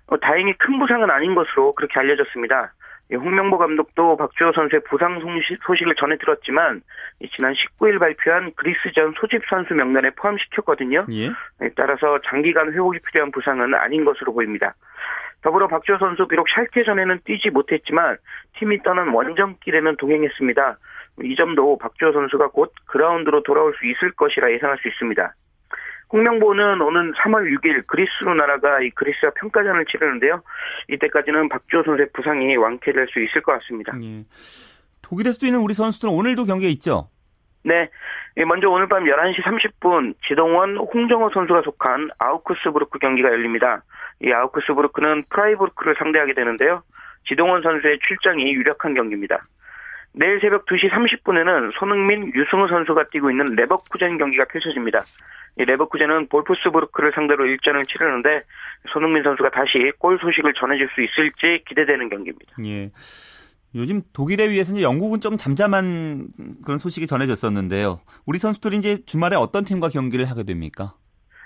어, 0.08 0.18
다행히 0.20 0.54
큰 0.58 0.78
부상은 0.78 1.10
아닌 1.10 1.34
것으로 1.34 1.74
그렇게 1.74 2.00
알려졌습니다. 2.00 2.74
홍명보 3.16 3.58
감독도 3.58 4.18
박주호 4.18 4.54
선수의 4.54 4.82
부상 4.90 5.20
소식을 5.66 5.96
전해 5.96 6.18
들었지만 6.18 6.82
지난 7.36 7.54
19일 7.54 8.00
발표한 8.00 8.54
그리스전 8.56 9.14
소집 9.20 9.42
선수 9.50 9.74
명단에 9.74 10.12
포함시켰거든요. 10.12 11.06
예? 11.12 11.32
따라서 11.76 12.20
장기간 12.26 12.72
회복이 12.72 13.00
필요한 13.00 13.32
부상은 13.32 13.74
아닌 13.76 14.06
것으로 14.06 14.34
보입니다. 14.34 14.76
더불어 15.42 15.68
박주호 15.68 15.98
선수 15.98 16.28
비록 16.28 16.48
샬케 16.50 16.84
전에는 16.84 17.20
뛰지 17.26 17.50
못했지만 17.50 18.18
팀이 18.60 18.84
떠난 18.84 19.10
원정길에는 19.10 19.98
동행했습니다. 19.98 20.78
이 21.24 21.36
점도 21.36 21.78
박주호 21.78 22.14
선수가 22.14 22.50
곧 22.50 22.74
그라운드로 22.86 23.44
돌아올 23.44 23.74
수 23.76 23.86
있을 23.88 24.12
것이라 24.12 24.52
예상할 24.54 24.78
수 24.78 24.88
있습니다. 24.88 25.34
홍명보는 26.12 26.82
오는 26.82 27.14
3월 27.14 27.50
6일 27.58 27.88
그리스로 27.88 28.34
나라가 28.34 28.82
이 28.82 28.90
그리스와 28.92 29.32
평가전을 29.36 29.86
치르는데요. 29.86 30.42
이때까지는 30.90 31.50
박주호 31.50 31.84
선수의 31.84 32.10
부상이 32.14 32.56
완쾌될 32.58 33.08
수 33.10 33.22
있을 33.24 33.42
것 33.42 33.54
같습니다. 33.54 33.94
예. 34.04 34.24
독일에서 35.02 35.40
뛰는 35.40 35.60
우리 35.60 35.74
선수들은 35.74 36.14
오늘도 36.14 36.46
경기에 36.46 36.70
있죠? 36.70 37.10
네. 37.64 37.90
예, 38.38 38.46
먼저 38.46 38.70
오늘 38.70 38.88
밤 38.88 39.04
11시 39.04 39.44
30분 39.44 40.16
지동원, 40.28 40.78
홍정호 40.78 41.32
선수가 41.34 41.62
속한 41.64 42.10
아우크스부르크 42.18 43.00
경기가 43.00 43.30
열립니다. 43.30 43.84
이 44.22 44.32
아우크스부르크는 44.32 45.26
프라이부르크를 45.30 45.96
상대하게 45.98 46.34
되는데요. 46.34 46.84
지동원 47.28 47.62
선수의 47.62 48.00
출장이 48.08 48.52
유력한 48.54 48.94
경기입니다. 48.94 49.46
내일 50.14 50.40
새벽 50.42 50.66
2시 50.66 50.90
30분에는 50.90 51.72
손흥민, 51.80 52.32
류승우 52.36 52.68
선수가 52.68 53.06
뛰고 53.12 53.32
있는 53.32 53.56
레버쿠젠 53.56 54.18
경기가 54.18 54.46
펼쳐집니다. 54.46 55.04
이 55.58 55.66
레버쿠젠은 55.66 56.28
볼프스부르크를 56.30 57.12
상대로 57.14 57.46
일전을 57.46 57.86
치르는데 57.86 58.44
손흥민 58.92 59.24
선수가 59.24 59.50
다시 59.52 59.92
골 60.00 60.18
소식을 60.20 60.54
전해줄 60.54 60.90
수 60.94 61.02
있을지 61.02 61.64
기대되는 61.68 62.10
경기입니다. 62.10 62.56
예. 62.66 62.92
요즘 63.74 64.02
독일에 64.14 64.50
비해서 64.50 64.74
이제 64.74 64.84
영국은 64.84 65.22
좀 65.22 65.38
잠잠한 65.38 66.28
그런 66.66 66.78
소식이 66.78 67.08
전해졌었는데요. 67.08 68.02
우리 68.26 68.38
선수들이 68.38 68.78
이제 68.78 68.98
주말에 69.06 69.38
어떤 69.38 69.64
팀과 69.64 69.88
경기를 69.90 70.30
하게 70.30 70.44
됩니까? 70.44 70.94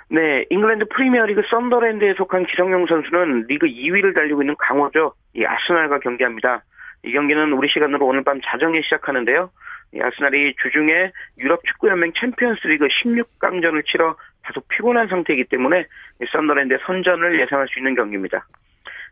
네, 0.09 0.45
잉글랜드 0.49 0.85
프리미어리그 0.89 1.43
썬더랜드에 1.49 2.13
속한 2.17 2.45
기성용 2.47 2.85
선수는 2.87 3.45
리그 3.47 3.67
2위를 3.67 4.13
달리고 4.13 4.41
있는 4.41 4.55
강호죠. 4.57 5.13
이 5.35 5.43
아스날과 5.45 5.99
경기합니다. 5.99 6.63
이 7.05 7.11
경기는 7.11 7.53
우리 7.53 7.69
시간으로 7.69 8.07
오늘 8.07 8.23
밤 8.23 8.41
자정에 8.41 8.81
시작하는데요. 8.81 9.51
이 9.93 10.01
아스날이 10.01 10.55
주중에 10.61 11.11
유럽 11.37 11.61
축구연맹 11.65 12.13
챔피언스리그 12.19 12.87
16강전을 12.87 13.85
치러 13.85 14.17
다소 14.43 14.61
피곤한 14.69 15.07
상태이기 15.07 15.45
때문에 15.45 15.85
썬더랜드의 16.31 16.79
선전을 16.85 17.39
예상할 17.39 17.67
수 17.67 17.79
있는 17.79 17.95
경기입니다. 17.95 18.47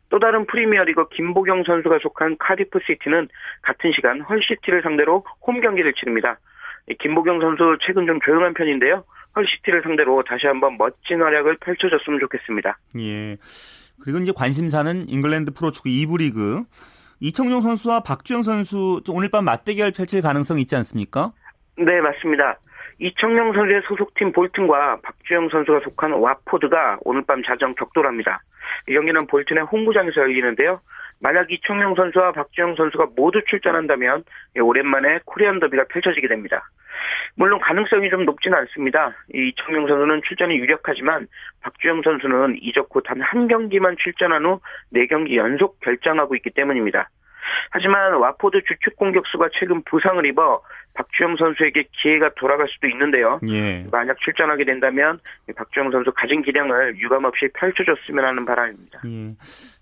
또 0.09 0.19
다른 0.19 0.45
프리미어리그 0.45 1.09
김보경 1.09 1.63
선수가 1.63 1.99
속한 2.01 2.37
카디프 2.39 2.79
시티는 2.85 3.29
같은 3.61 3.91
시간 3.95 4.21
헐시티를 4.21 4.81
상대로 4.81 5.23
홈 5.45 5.61
경기를 5.61 5.93
치릅니다. 5.93 6.39
김보경 6.99 7.39
선수 7.39 7.77
최근 7.85 8.05
좀 8.05 8.19
조용한 8.25 8.53
편인데요. 8.53 9.03
헐시티를 9.35 9.81
상대로 9.83 10.21
다시 10.23 10.45
한번 10.47 10.77
멋진 10.77 11.21
활약을 11.21 11.57
펼쳐줬으면 11.61 12.19
좋겠습니다. 12.19 12.77
예. 12.99 13.37
그리고 14.03 14.19
이제 14.19 14.31
관심사는 14.35 15.07
잉글랜드 15.07 15.53
프로축구 15.53 15.89
2부 15.89 16.19
리그 16.19 16.63
이청용 17.23 17.61
선수와 17.61 18.01
박주영 18.01 18.43
선수 18.43 19.01
오늘 19.09 19.29
밤 19.31 19.45
맞대결 19.45 19.93
펼칠 19.95 20.21
가능성이 20.21 20.63
있지 20.63 20.75
않습니까? 20.75 21.31
네, 21.77 22.01
맞습니다. 22.01 22.59
이청용 22.99 23.53
선수의 23.53 23.81
소속팀 23.87 24.33
볼튼과 24.33 24.99
박주영 25.01 25.47
선수가 25.47 25.79
속한 25.85 26.11
와포드가 26.11 26.99
오늘 27.05 27.23
밤 27.25 27.41
자정 27.41 27.75
격돌합니다. 27.75 28.41
이 28.89 28.93
경기는 28.93 29.25
볼튼의 29.27 29.63
홈구장에서 29.63 30.19
열리는데요. 30.19 30.81
만약 31.19 31.51
이청용 31.51 31.95
선수와 31.95 32.31
박주영 32.33 32.75
선수가 32.75 33.07
모두 33.15 33.41
출전한다면 33.47 34.23
오랜만에 34.59 35.19
코리안 35.25 35.59
더비가 35.59 35.85
펼쳐지게 35.89 36.27
됩니다. 36.27 36.69
물론 37.35 37.59
가능성이 37.59 38.09
좀 38.09 38.25
높지는 38.25 38.57
않습니다. 38.59 39.13
이청용 39.33 39.87
선수는 39.87 40.21
출전이 40.27 40.55
유력하지만 40.57 41.27
박주영 41.61 42.01
선수는 42.03 42.57
이적 42.61 42.89
후 42.91 43.01
단 43.01 43.21
한 43.21 43.47
경기만 43.47 43.95
출전한 43.97 44.45
후 44.45 44.59
4경기 44.93 45.35
연속 45.35 45.79
결장하고 45.79 46.35
있기 46.35 46.51
때문입니다. 46.51 47.09
하지만 47.71 48.13
와포드 48.13 48.61
주축 48.67 48.95
공격수가 48.95 49.49
최근 49.59 49.81
부상을 49.83 50.25
입어 50.25 50.61
박주영 50.95 51.37
선수에게 51.37 51.85
기회가 51.91 52.29
돌아갈 52.35 52.67
수도 52.69 52.87
있는데요. 52.87 53.39
예. 53.49 53.85
만약 53.91 54.17
출전하게 54.19 54.65
된다면 54.65 55.19
박주영 55.55 55.91
선수 55.91 56.11
가진 56.15 56.43
기량을 56.43 56.97
유감없이 56.97 57.49
펼쳐줬으면 57.53 58.23
하는 58.23 58.45
바람입니다. 58.45 59.01
예. 59.05 59.33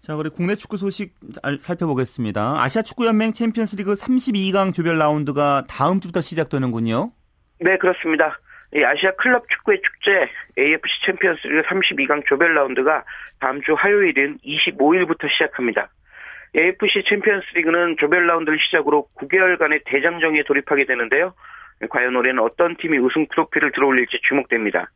자, 0.02 0.16
그리고 0.16 0.36
국내 0.36 0.56
축구 0.56 0.78
소식 0.78 1.14
살펴보겠습니다. 1.60 2.62
아시아 2.62 2.82
축구연맹 2.82 3.34
챔피언스리그 3.34 3.96
32강 3.96 4.74
조별 4.74 4.98
라운드가 4.98 5.66
다음 5.68 6.00
주부터 6.00 6.22
시작되는군요. 6.22 7.12
네, 7.60 7.78
그렇습니다. 7.78 8.40
아시아 8.74 9.12
클럽 9.18 9.44
축구의 9.50 9.82
축제 9.82 10.32
AFC 10.58 10.88
챔피언스리그 11.06 11.62
32강 11.64 12.26
조별 12.26 12.56
라운드가 12.56 13.04
다음 13.42 13.62
주 13.64 13.74
화요일인 13.74 14.38
25일부터 14.46 15.30
시작합니다. 15.30 15.90
AFC 16.56 17.04
챔피언스 17.10 17.46
리그는 17.56 17.96
조별 18.00 18.28
라운드를 18.28 18.58
시작으로 18.60 19.08
9개월간의 19.18 19.84
대장정에 19.86 20.44
돌입하게 20.44 20.86
되는데요. 20.86 21.34
과연 21.90 22.16
올해는 22.16 22.44
어떤 22.44 22.76
팀이 22.78 22.98
우승 23.00 23.26
트로피를 23.32 23.72
들어올릴지 23.72 24.20
주목됩니다. 24.28 24.92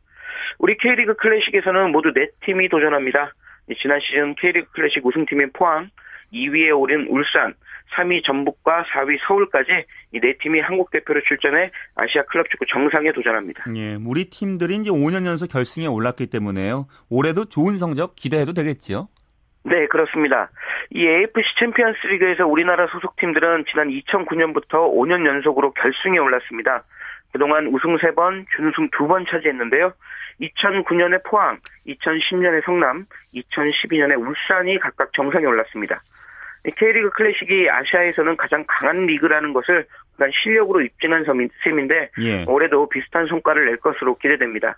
우리 0.58 0.76
K리그 0.76 1.14
클래식에서는 1.16 1.90
모두 1.92 2.12
4팀이 2.12 2.70
도전합니다. 2.70 3.32
지난 3.80 3.98
시즌 4.00 4.34
K리그 4.36 4.70
클래식 4.72 5.04
우승팀인 5.04 5.50
포항, 5.54 5.88
2위에 6.32 6.78
오른 6.78 7.06
울산, 7.08 7.54
3위 7.96 8.24
전북과 8.24 8.84
4위 8.92 9.18
서울까지 9.26 9.70
이 10.12 10.20
네 10.20 10.34
팀이 10.40 10.60
한국 10.60 10.90
대표로 10.90 11.20
출전해 11.26 11.70
아시아 11.94 12.22
클럽 12.24 12.48
축구 12.50 12.64
정상에 12.66 13.12
도전합니다. 13.12 13.64
예, 13.76 13.96
우리 14.04 14.24
팀들이 14.26 14.76
이제 14.76 14.90
5년 14.90 15.24
연속 15.26 15.48
결승에 15.48 15.86
올랐기 15.86 16.26
때문에요. 16.28 16.86
올해도 17.10 17.46
좋은 17.46 17.78
성적 17.78 18.14
기대해도 18.16 18.52
되겠지요? 18.54 19.08
네, 19.66 19.86
그렇습니다. 19.88 20.48
이 20.90 21.04
AFC 21.04 21.42
챔피언스 21.58 22.06
리그에서 22.06 22.46
우리나라 22.46 22.86
소속팀들은 22.86 23.64
지난 23.68 23.88
2009년부터 23.88 24.92
5년 24.94 25.26
연속으로 25.26 25.72
결승에 25.72 26.18
올랐습니다. 26.18 26.84
그동안 27.32 27.66
우승 27.66 27.96
3번, 27.96 28.46
준우승 28.54 28.90
2번 28.90 29.28
차지했는데요. 29.28 29.92
2009년에 30.40 31.24
포항, 31.24 31.58
2010년에 31.86 32.64
성남, 32.64 33.06
2012년에 33.34 34.16
울산이 34.16 34.78
각각 34.78 35.12
정상에 35.14 35.44
올랐습니다. 35.44 36.00
K리그 36.76 37.10
클래식이 37.10 37.68
아시아에서는 37.68 38.36
가장 38.36 38.64
강한 38.68 39.06
리그라는 39.06 39.52
것을 39.52 39.86
실력으로 40.42 40.80
입증한 40.80 41.24
셈인데 41.64 42.10
예. 42.22 42.44
올해도 42.46 42.88
비슷한 42.88 43.26
성과를 43.26 43.66
낼 43.66 43.76
것으로 43.78 44.16
기대됩니다. 44.16 44.76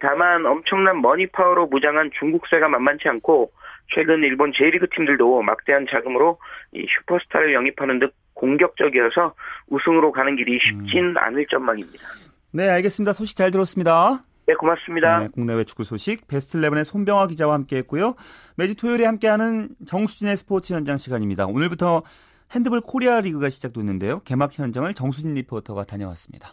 다만 0.00 0.44
엄청난 0.46 1.00
머니파워로 1.00 1.66
무장한 1.66 2.10
중국세가 2.18 2.68
만만치 2.68 3.08
않고 3.08 3.50
최근 3.94 4.22
일본 4.22 4.52
J리그 4.52 4.86
팀들도 4.94 5.42
막대한 5.42 5.86
자금으로 5.90 6.38
이 6.72 6.86
슈퍼스타를 6.98 7.54
영입하는 7.54 7.98
등 7.98 8.12
공격적이어서 8.34 9.34
우승으로 9.68 10.12
가는 10.12 10.36
길이 10.36 10.58
쉽진 10.58 11.10
음. 11.10 11.16
않을 11.16 11.46
전망입니다. 11.50 12.04
네, 12.52 12.68
알겠습니다. 12.68 13.12
소식 13.12 13.36
잘 13.36 13.50
들었습니다. 13.50 14.24
네, 14.46 14.54
고맙습니다. 14.54 15.20
네, 15.20 15.28
국내외 15.28 15.64
축구 15.64 15.84
소식 15.84 16.28
베스트 16.28 16.58
11의 16.58 16.84
손병하 16.84 17.26
기자와 17.26 17.54
함께했고요. 17.54 18.14
매주 18.56 18.76
토요일에 18.76 19.04
함께하는 19.04 19.70
정수진의 19.86 20.36
스포츠 20.36 20.72
현장 20.72 20.96
시간입니다. 20.96 21.46
오늘부터 21.46 22.02
핸드볼 22.54 22.80
코리아 22.82 23.20
리그가 23.20 23.48
시작됐는데요. 23.48 24.20
개막 24.20 24.56
현장을 24.56 24.92
정수진 24.94 25.34
리포터가 25.34 25.84
다녀왔습니다. 25.84 26.50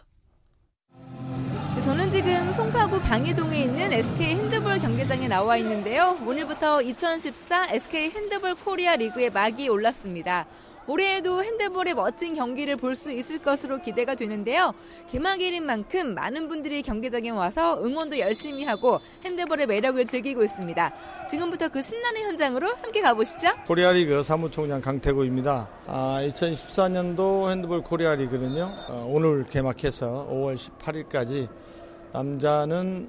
저는 1.84 2.10
지금 2.10 2.50
송파구 2.52 3.00
방이동에 3.00 3.64
있는 3.64 3.92
SK 3.92 4.26
핸드볼 4.36 4.78
경기장에 4.78 5.28
나와 5.28 5.56
있는데요. 5.58 6.16
오늘부터 6.26 6.80
2014 6.80 7.68
SK 7.72 8.10
핸드볼 8.10 8.54
코리아 8.54 8.96
리그의 8.96 9.30
막이 9.30 9.68
올랐습니다. 9.68 10.46
올해에도 10.86 11.42
핸드볼의 11.42 11.94
멋진 11.94 12.34
경기를 12.34 12.76
볼 12.76 12.94
수 12.94 13.10
있을 13.10 13.38
것으로 13.38 13.80
기대가 13.80 14.14
되는데요. 14.14 14.72
개막일인 15.10 15.64
만큼 15.64 16.14
많은 16.14 16.48
분들이 16.48 16.82
경기장에 16.82 17.30
와서 17.30 17.80
응원도 17.82 18.18
열심히 18.18 18.64
하고 18.64 19.00
핸드볼의 19.24 19.66
매력을 19.66 20.02
즐기고 20.04 20.42
있습니다. 20.42 20.92
지금부터 21.28 21.68
그 21.68 21.80
신나는 21.82 22.22
현장으로 22.22 22.68
함께 22.82 23.00
가보시죠. 23.02 23.48
코리아 23.66 23.92
리그 23.92 24.22
사무총장 24.22 24.80
강태구입니다. 24.80 25.68
아, 25.86 26.20
2014년도 26.28 27.50
핸드볼 27.50 27.82
코리아 27.82 28.14
리그는요. 28.14 28.70
어, 28.88 29.06
오늘 29.10 29.44
개막해서 29.48 30.28
5월 30.30 30.56
18일까지 30.56 31.48
남자는 32.14 33.08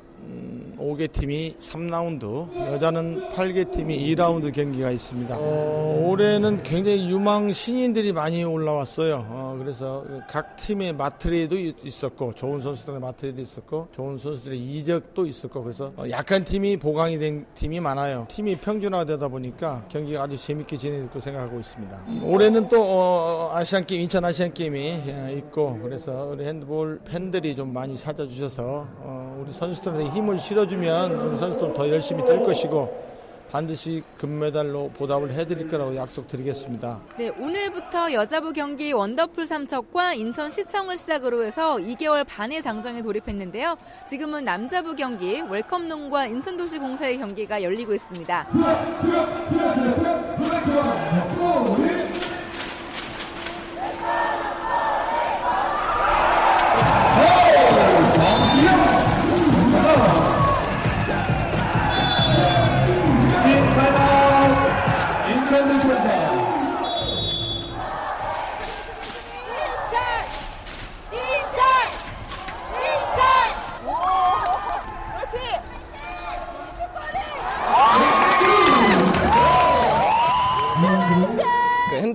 5개 0.77 1.01
음, 1.01 1.07
팀이 1.11 1.55
3라운드, 1.59 2.55
여자는 2.73 3.31
8개 3.31 3.71
팀이 3.71 3.97
2라운드 4.15 4.53
경기가 4.53 4.91
있습니다. 4.91 5.35
어, 5.37 6.05
올해는 6.07 6.63
굉장히 6.63 7.09
유망 7.09 7.51
신인들이 7.51 8.13
많이 8.13 8.43
올라왔어요. 8.43 9.25
어, 9.29 9.55
그래서 9.59 10.05
각 10.29 10.55
팀의 10.57 10.93
맞트레이드도 10.93 11.57
있었고, 11.83 12.33
좋은 12.33 12.61
선수들의 12.61 12.99
맞트레이드도 12.99 13.41
있었고, 13.41 13.87
좋은 13.95 14.17
선수들의 14.17 14.59
이적도 14.59 15.25
있었고, 15.25 15.63
그래서 15.63 15.91
어, 15.95 16.05
약한 16.09 16.43
팀이 16.43 16.77
보강이 16.77 17.19
된 17.19 17.45
팀이 17.55 17.79
많아요. 17.79 18.25
팀이 18.29 18.55
평준화되다 18.55 19.27
보니까 19.27 19.85
경기가 19.89 20.23
아주 20.23 20.37
재밌게 20.37 20.77
진행될 20.77 21.09
거 21.11 21.19
생각하고 21.19 21.59
있습니다. 21.59 22.05
올해는 22.23 22.67
또 22.67 22.83
어, 22.83 23.51
아시안 23.53 23.85
게임, 23.85 24.01
인천 24.01 24.23
아시안 24.25 24.53
게임이 24.53 25.01
어, 25.07 25.29
있고, 25.37 25.79
그래서 25.81 26.29
우리 26.33 26.45
핸드볼 26.45 26.99
팬들이 27.05 27.55
좀 27.55 27.73
많이 27.73 27.97
찾아주셔서 27.97 28.87
어, 28.99 29.41
우리 29.41 29.51
선수들한테 29.51 30.04
힘을 30.09 30.37
실어주면 30.37 31.11
우리 31.11 31.37
선수들 31.37 31.73
더 31.73 31.89
열심히 31.89 32.23
뛸 32.23 32.43
것이고 32.43 33.05
반드시 33.51 34.03
금메달로 34.17 34.91
보답을 34.97 35.31
해드릴 35.31 35.67
거라고 35.69 35.95
약속드리겠습니다. 35.95 37.01
네, 37.17 37.29
오늘부터 37.29 38.11
여자부 38.11 38.51
경기 38.51 38.91
원더풀 38.91 39.47
삼척과 39.47 40.13
인천 40.15 40.51
시청을 40.51 40.97
시작으로 40.97 41.45
해서 41.45 41.77
2개월 41.77 42.25
반의 42.27 42.61
장정에 42.61 43.01
돌입했는데요. 43.01 43.77
지금은 44.09 44.43
남자부 44.43 44.93
경기 44.95 45.41
웰컴농과 45.41 46.27
인천도시공사의 46.27 47.17
경기가 47.19 47.63
열리고 47.63 47.93
있습니다. 47.93 48.47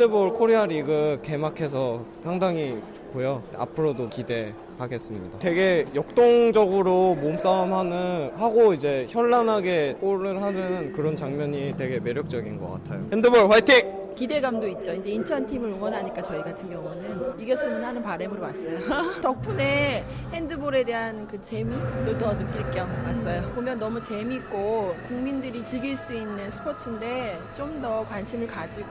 핸드볼 0.01 0.33
코리아 0.33 0.65
리그 0.65 1.19
개막해서 1.23 2.07
상당히 2.23 2.81
좋고요. 2.95 3.43
앞으로도 3.55 4.09
기대하겠습니다. 4.09 5.39
되게 5.41 5.85
역동적으로 5.95 7.17
몸싸움하는 7.17 8.31
하고 8.35 8.73
이제 8.73 9.07
현란하게 9.11 9.97
골을 10.01 10.41
하는 10.41 10.95
그런 10.95 11.17
장면이 11.17 11.75
되게 11.77 12.01
매력적인 12.01 12.59
것 12.59 12.71
같아요. 12.71 13.07
핸드볼 13.13 13.51
화이팅! 13.51 14.00
기대감도 14.25 14.69
있죠. 14.69 14.93
이제 14.93 15.09
인천 15.09 15.47
팀을 15.47 15.71
응원하니까 15.71 16.21
저희 16.21 16.43
같은 16.43 16.69
경우는 16.69 17.41
이겼으면 17.41 17.83
하는 17.83 18.03
바람으로 18.03 18.43
왔어요. 18.43 18.77
덕분에 19.23 20.05
핸드볼에 20.31 20.85
대한 20.85 21.27
그 21.27 21.43
재미도 21.43 22.19
더 22.19 22.37
느낄 22.37 22.71
겸 22.71 22.91
왔어요. 23.07 23.51
보면 23.55 23.79
너무 23.79 24.03
재밌고 24.03 24.95
국민들이 25.09 25.65
즐길 25.65 25.97
수 25.97 26.13
있는 26.13 26.51
스포츠인데 26.51 27.41
좀 27.57 27.81
더 27.81 28.05
관심을 28.05 28.47
가지고 28.47 28.89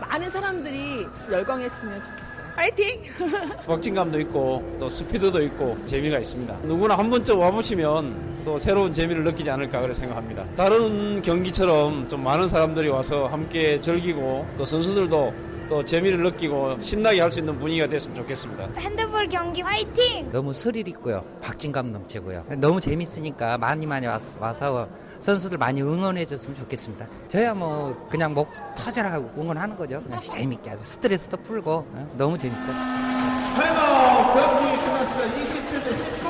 많은 0.00 0.30
사람들이 0.30 1.04
열광했으면 1.32 2.00
좋겠어요. 2.00 2.33
파이팅! 2.54 3.00
박진감도 3.66 4.20
있고 4.20 4.62
또 4.78 4.88
스피드도 4.88 5.42
있고 5.44 5.76
재미가 5.86 6.18
있습니다. 6.18 6.54
누구나 6.64 6.96
한 6.96 7.10
번쯤 7.10 7.38
와보시면 7.38 8.42
또 8.44 8.58
새로운 8.58 8.92
재미를 8.92 9.24
느끼지 9.24 9.50
않을까 9.50 9.80
그렇게 9.80 9.94
생각합니다. 9.94 10.44
다른 10.54 11.20
경기처럼 11.22 12.08
좀 12.08 12.22
많은 12.22 12.46
사람들이 12.46 12.88
와서 12.88 13.26
함께 13.26 13.80
즐기고 13.80 14.46
또 14.56 14.64
선수들도 14.66 15.34
또 15.70 15.82
재미를 15.84 16.22
느끼고 16.22 16.78
신나게 16.82 17.20
할 17.22 17.30
수 17.32 17.38
있는 17.38 17.58
분위기가 17.58 17.86
됐으면 17.86 18.14
좋겠습니다. 18.16 18.68
핸드볼 18.76 19.28
경기 19.28 19.62
화이팅! 19.62 20.30
너무 20.30 20.52
스릴 20.52 20.86
있고요. 20.88 21.24
박진감 21.40 21.90
넘치고요. 21.90 22.44
너무 22.58 22.80
재밌으니까 22.82 23.56
많이 23.58 23.86
많이 23.86 24.06
와서 24.06 24.86
선수들 25.24 25.56
많이 25.56 25.80
응원해 25.80 26.26
줬으면 26.26 26.54
좋겠습니다. 26.54 27.06
저야 27.30 27.54
뭐 27.54 27.96
그냥 28.10 28.34
목 28.34 28.52
터져라 28.76 29.10
하고 29.10 29.30
응원하는 29.40 29.74
거죠. 29.74 30.02
그냥 30.02 30.20
재밌게 30.20 30.68
아주 30.68 30.84
스트레스도 30.84 31.38
풀고 31.38 31.72
어? 31.72 32.14
너무 32.18 32.36
재밌죠. 32.36 32.62
타임아웃 32.66 34.34
경기 34.34 34.84
끝났습니다. 34.84 35.24
27대 35.40 35.94
19 35.94 36.28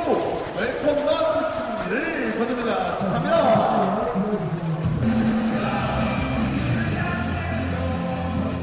웰컴론 0.61 1.43
승리를 1.43 2.39
거둡니다. 2.39 2.99
축하합니다. 2.99 4.15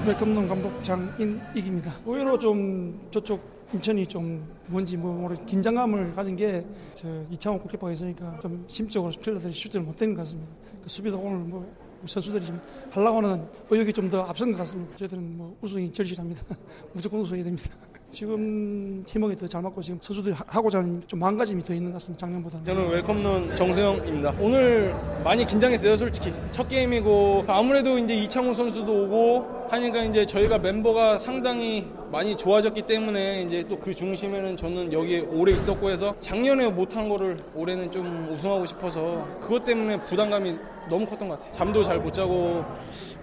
웰컴론 0.07 0.47
감독 0.47 0.81
장인익입니다. 0.81 1.93
의외로 2.05 2.39
좀 2.39 3.05
저쪽 3.11 3.60
인천이 3.73 4.05
좀 4.05 4.45
뭔지 4.67 4.97
뭐 4.97 5.13
모르 5.13 5.35
긴장감을 5.45 6.13
가진 6.15 6.35
게 6.35 6.65
저 6.93 7.07
이창호 7.31 7.59
골키퍼가 7.59 7.93
있으니까 7.93 8.39
좀 8.41 8.63
심적으로 8.67 9.11
필러들이 9.11 9.53
슈팅을 9.53 9.85
못된 9.85 10.13
것 10.13 10.21
같습니다. 10.21 10.51
그 10.83 10.89
수비도 10.89 11.17
오늘 11.17 11.37
뭐 11.39 11.65
선수들이 12.05 12.45
좀 12.45 12.59
하려고 12.91 13.17
하는 13.17 13.45
의욕이 13.69 13.93
좀 13.93 14.09
더 14.09 14.23
앞선 14.23 14.51
것 14.51 14.57
같습니다. 14.59 14.95
저희들은 14.97 15.37
뭐 15.37 15.55
우승이 15.61 15.91
절실합니다. 15.93 16.43
무조건 16.93 17.21
우승해야 17.21 17.43
됩니다. 17.45 17.69
지금 18.11 19.03
팀워크 19.05 19.37
더잘 19.37 19.61
맞고 19.61 19.81
지금 19.81 19.97
선수들이 20.01 20.35
하고자 20.45 20.79
하는 20.79 21.01
좀 21.07 21.19
마음가짐이 21.19 21.63
더 21.63 21.73
있는 21.73 21.91
것 21.91 21.95
같습니다. 21.95 22.25
작년보다. 22.25 22.59
저는 22.65 22.89
웰컴런 22.89 23.55
정세영입니다. 23.55 24.33
오늘 24.39 24.93
많이 25.23 25.45
긴장했어요, 25.45 25.95
솔직히. 25.95 26.33
첫 26.51 26.67
게임이고 26.67 27.45
아무래도 27.47 27.97
이제 27.97 28.13
이창호 28.13 28.53
선수도 28.53 29.03
오고 29.05 29.67
하니까 29.69 30.03
이제 30.03 30.25
저희가 30.25 30.57
멤버가 30.57 31.17
상당히 31.17 31.87
많이 32.11 32.35
좋아졌기 32.35 32.81
때문에 32.81 33.43
이제 33.43 33.63
또 33.69 33.81
그 33.81 33.95
중심에는 33.95 34.57
저는 34.57 34.93
여기에 34.93 35.21
오래 35.31 35.53
있었고 35.53 35.89
해서 35.89 36.13
작년에 36.19 36.69
못한 36.69 37.09
거를 37.09 37.37
올해는 37.55 37.91
좀 37.91 38.29
우승하고 38.31 38.65
싶어서 38.67 39.25
그것 39.39 39.65
때문에 39.65 39.95
부담감이 39.95 40.55
너무 40.89 41.05
컸던 41.07 41.29
것 41.29 41.39
같아요. 41.39 41.53
잠도 41.53 41.81
잘 41.83 41.97
못 41.99 42.13
자고 42.13 42.63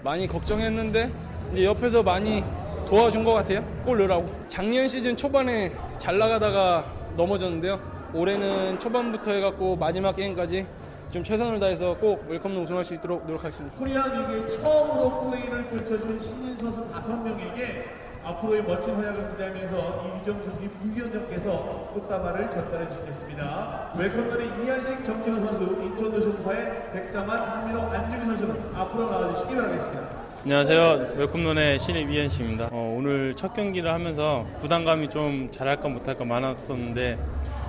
많이 0.03 0.27
걱정했는데 0.27 1.11
이제 1.53 1.65
옆에서 1.65 2.03
많이 2.03 2.43
도와준 2.89 3.23
것 3.23 3.35
같아요. 3.35 3.63
골 3.85 3.99
넣으라고. 3.99 4.27
작년 4.49 4.89
시즌 4.89 5.15
초반에 5.15 5.71
잘 5.99 6.17
나가다가 6.17 6.85
넘어졌는데요. 7.19 7.79
올해는 8.15 8.79
초반부터 8.79 9.31
해갖고 9.33 9.77
마지막 9.77 10.17
게임까지 10.17 10.67
좀 11.11 11.23
최선을 11.23 11.61
다해서 11.61 11.93
꼭 12.01 12.25
웰컴론 12.29 12.63
우승할 12.63 12.83
수 12.85 12.95
있도록 12.95 13.27
노력하겠습니다. 13.27 13.77
코리아 13.79 14.07
리그 14.07 14.49
처음으로 14.49 15.21
플레이를 15.21 15.67
펼쳐준 15.67 16.19
신인 16.19 16.57
선수 16.57 16.83
5명에게 16.85 17.85
앞으로의 18.25 18.63
멋진 18.65 18.95
활약을 18.95 19.33
기대하면서 19.33 20.05
이규정 20.17 20.43
조직위 20.43 20.69
부위원장께서 20.69 21.91
꽃다발을 21.93 22.49
전달해 22.49 22.89
주시겠습니다. 22.89 23.93
웰컴론의 23.99 24.65
이한식 24.65 25.05
정진호 25.05 25.41
선수, 25.41 25.65
인천도시공사의 25.83 26.93
백사만 26.93 27.39
한민호 27.39 27.83
안중희 27.83 28.25
선수는 28.25 28.75
앞으로 28.75 29.11
나와주시기 29.11 29.55
바라겠습니다. 29.55 30.18
안녕하세요. 30.45 31.15
웰컴론의 31.17 31.81
신입 31.81 32.11
이현식입니다. 32.11 32.69
어, 32.73 32.95
오늘 32.97 33.35
첫 33.35 33.53
경기를 33.55 33.93
하면서 33.93 34.47
부담감이 34.61 35.11
좀 35.11 35.51
잘할까 35.51 35.89
못할까 35.89 36.25
많았었는데 36.25 37.19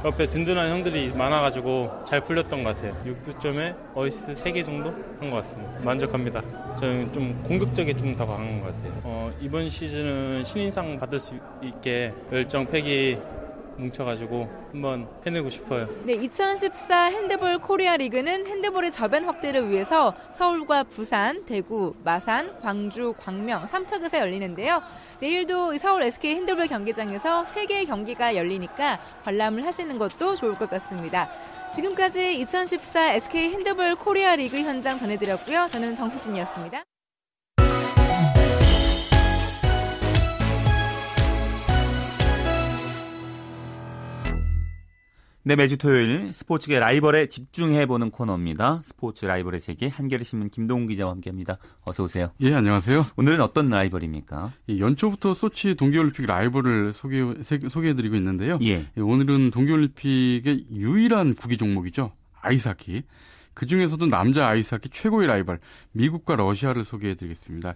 옆에 0.05 0.27
든든한 0.27 0.69
형들이 0.69 1.11
많아가지고 1.13 2.05
잘 2.05 2.21
풀렸던 2.23 2.63
것 2.63 2.75
같아요. 2.77 2.95
6득점에 3.05 3.75
어시스트 3.95 4.33
3개 4.33 4.63
정도 4.63 4.93
한 5.19 5.29
것 5.29 5.37
같습니다. 5.37 5.73
만족합니다. 5.83 6.41
저는 6.79 7.11
좀 7.11 7.41
공격적이 7.43 7.93
좀 7.95 8.15
더 8.15 8.25
강한 8.25 8.61
것 8.61 8.67
같아요. 8.67 8.93
어, 9.03 9.31
이번 9.41 9.69
시즌은 9.69 10.43
신인상 10.43 10.99
받을 10.99 11.19
수 11.19 11.35
있게 11.61 12.13
열정, 12.31 12.65
패기 12.65 13.17
뭉쳐가지고 13.79 14.49
한번 14.71 15.07
해내고 15.25 15.49
싶어요. 15.49 15.87
네, 16.03 16.13
2014 16.13 17.05
핸드볼 17.05 17.59
코리아 17.59 17.97
리그는 17.97 18.45
핸드볼의 18.45 18.91
저변 18.91 19.25
확대를 19.25 19.69
위해서 19.69 20.13
서울과 20.31 20.83
부산, 20.83 21.45
대구, 21.45 21.95
마산, 22.03 22.59
광주, 22.59 23.13
광명, 23.17 23.65
삼척에서 23.65 24.19
열리는데요. 24.19 24.81
내일도 25.19 25.77
서울 25.77 26.03
SK 26.03 26.35
핸드볼 26.35 26.67
경기장에서 26.67 27.45
3개의 27.45 27.87
경기가 27.87 28.35
열리니까 28.35 28.99
관람을 29.23 29.65
하시는 29.65 29.97
것도 29.97 30.35
좋을 30.35 30.53
것 30.53 30.69
같습니다. 30.69 31.29
지금까지 31.73 32.39
2014 32.39 33.13
SK 33.13 33.51
핸드볼 33.51 33.95
코리아 33.95 34.35
리그 34.35 34.59
현장 34.59 34.97
전해드렸고요. 34.97 35.67
저는 35.71 35.95
정수진이었습니다. 35.95 36.83
네, 45.41 45.55
매주 45.55 45.77
토요일 45.77 46.33
스포츠계 46.33 46.79
라이벌에 46.79 47.27
집중해보는 47.27 48.11
코너입니다. 48.11 48.81
스포츠 48.83 49.25
라이벌의 49.25 49.61
세계 49.61 49.87
한겨레신문 49.87 50.49
김동훈 50.49 50.85
기자와 50.85 51.11
함께합니다. 51.11 51.57
어서 51.85 52.03
오세요. 52.03 52.31
예, 52.41 52.53
안녕하세요. 52.53 53.05
오늘은 53.15 53.39
어떤 53.39 53.69
라이벌입니까? 53.69 54.51
예, 54.67 54.79
연초부터 54.79 55.33
소치 55.33 55.75
동계올림픽 55.75 56.25
라이벌을 56.25 56.91
소개, 56.91 57.23
소개해드리고 57.69 58.17
있는데요. 58.17 58.59
예. 58.63 58.87
예, 58.97 59.01
오늘은 59.01 59.51
동계올림픽의 59.51 60.65
유일한 60.73 61.33
구기 61.33 61.55
종목이죠. 61.55 62.11
아이스하키. 62.41 63.03
그 63.53 63.65
중에서도 63.65 64.07
남자 64.07 64.45
아이스하키 64.47 64.89
최고의 64.89 65.27
라이벌 65.27 65.59
미국과 65.93 66.35
러시아를 66.35 66.83
소개해드리겠습니다. 66.83 67.75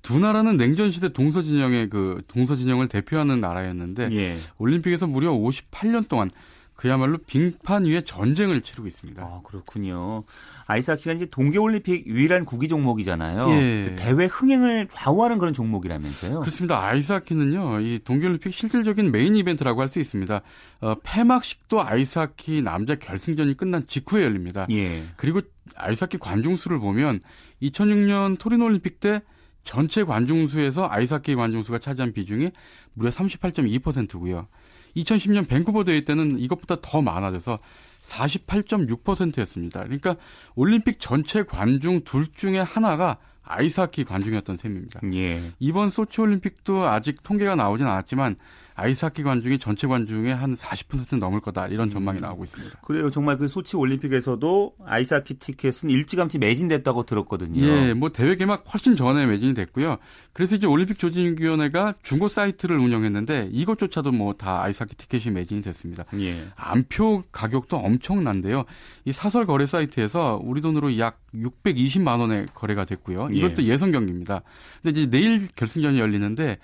두 0.00 0.18
나라는 0.18 0.56
냉전 0.56 0.90
시대 0.90 1.12
동서 1.12 1.42
진영의 1.42 1.90
그 1.90 2.22
동서 2.28 2.56
진영을 2.56 2.88
대표하는 2.88 3.40
나라였는데 3.40 4.08
예. 4.12 4.36
올림픽에서 4.56 5.06
무려 5.06 5.32
58년 5.32 6.08
동안 6.08 6.30
그야말로 6.74 7.18
빙판 7.18 7.84
위에 7.84 8.02
전쟁을 8.02 8.60
치르고 8.60 8.88
있습니다. 8.88 9.22
아, 9.22 9.40
그렇군요. 9.44 10.24
아이스하키가 10.66 11.12
이제 11.14 11.26
동계올림픽 11.26 12.06
유일한 12.06 12.44
구기 12.44 12.66
종목이잖아요. 12.68 13.48
예. 13.50 13.84
그 13.90 13.96
대회 13.96 14.26
흥행을 14.26 14.88
좌우하는 14.88 15.38
그런 15.38 15.54
종목이라면서요. 15.54 16.40
그렇습니다. 16.40 16.84
아이스하키는요, 16.84 17.80
이 17.80 18.00
동계올림픽 18.04 18.52
실질적인 18.52 19.12
메인 19.12 19.36
이벤트라고 19.36 19.80
할 19.80 19.88
수 19.88 20.00
있습니다. 20.00 20.40
어, 20.80 20.94
폐막식도 21.04 21.80
아이스하키 21.86 22.62
남자 22.62 22.96
결승전이 22.96 23.56
끝난 23.56 23.86
직후에 23.86 24.24
열립니다. 24.24 24.66
예. 24.70 25.04
그리고 25.16 25.42
아이스하키 25.76 26.18
관중수를 26.18 26.80
보면 26.80 27.20
2006년 27.62 28.38
토리노 28.38 28.64
올림픽 28.64 28.98
때 28.98 29.22
전체 29.62 30.02
관중수에서 30.04 30.88
아이스하키 30.90 31.36
관중수가 31.36 31.78
차지한 31.78 32.12
비중이 32.12 32.50
무려 32.94 33.10
38.2%고요. 33.10 34.48
2010년 34.96 35.48
밴쿠버 35.48 35.84
대회 35.84 36.02
때는 36.02 36.38
이것보다 36.38 36.76
더 36.82 37.02
많아져서 37.02 37.58
48.6%였습니다. 38.02 39.82
그러니까 39.82 40.16
올림픽 40.54 41.00
전체 41.00 41.42
관중 41.42 42.02
둘 42.04 42.26
중에 42.34 42.58
하나가 42.58 43.18
아이스하키 43.42 44.04
관중이었던 44.04 44.56
셈입니다. 44.56 45.00
예. 45.14 45.52
이번 45.58 45.88
소치 45.88 46.20
올림픽도 46.20 46.86
아직 46.86 47.22
통계가 47.22 47.54
나오진 47.54 47.86
않았지만 47.86 48.36
아이스하키 48.76 49.22
관중이 49.22 49.58
전체 49.60 49.86
관중의 49.86 50.34
한 50.34 50.54
40% 50.54 51.18
넘을 51.18 51.40
거다 51.40 51.68
이런 51.68 51.90
전망이 51.90 52.20
나오고 52.20 52.44
있습니다. 52.44 52.78
그래요. 52.82 53.10
정말 53.10 53.38
그 53.38 53.48
소치 53.48 53.76
올림픽에서도 53.76 54.74
아이스하키 54.84 55.34
티켓은 55.34 55.90
일찌감치 55.90 56.38
매진됐다고 56.38 57.04
들었거든요. 57.04 57.64
예, 57.64 57.94
뭐 57.94 58.10
대회 58.10 58.34
개막 58.36 58.64
훨씬 58.72 58.96
전에 58.96 59.26
매진이 59.26 59.54
됐고요. 59.54 59.98
그래서 60.32 60.56
이제 60.56 60.66
올림픽 60.66 60.98
조직위원회가 60.98 61.94
중고 62.02 62.28
사이트를 62.28 62.76
운영했는데 62.78 63.50
이것조차도 63.52 64.12
뭐 64.12 64.34
다 64.34 64.62
아이스하키 64.64 64.96
티켓이 64.96 65.32
매진이 65.32 65.62
됐습니다. 65.62 66.04
예. 66.18 66.48
암표 66.56 67.22
가격도 67.30 67.76
엄청난데요. 67.76 68.64
이 69.04 69.12
사설 69.12 69.46
거래 69.46 69.64
사이트에서 69.64 70.40
우리 70.42 70.60
돈으로 70.60 70.98
약 70.98 71.20
620만 71.34 72.18
원에 72.18 72.46
거래가 72.52 72.84
됐고요. 72.84 73.28
이것도 73.32 73.62
예. 73.64 73.76
선 73.78 73.92
경기입니다. 73.92 74.42
근데 74.82 75.00
이제 75.00 75.10
내일 75.10 75.46
결승전이 75.54 75.98
열리는데 76.00 76.58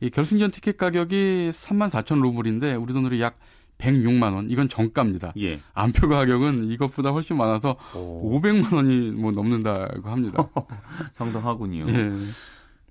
이 0.00 0.10
결승전 0.10 0.50
티켓 0.50 0.76
가격이 0.76 1.50
3만 1.52 1.90
4천 1.90 2.20
루블인데 2.20 2.74
우리 2.74 2.92
돈으로 2.92 3.18
약 3.20 3.38
106만 3.78 4.34
원. 4.34 4.50
이건 4.50 4.68
정가입니다. 4.68 5.32
예. 5.38 5.60
안표 5.74 6.08
가격은 6.08 6.70
이것보다 6.70 7.10
훨씬 7.10 7.36
많아서 7.36 7.76
오. 7.94 8.40
500만 8.40 8.74
원이 8.74 9.10
뭐 9.10 9.32
넘는다고 9.32 10.08
합니다. 10.08 10.48
상당하군요. 11.12 11.86
예. 11.88 12.12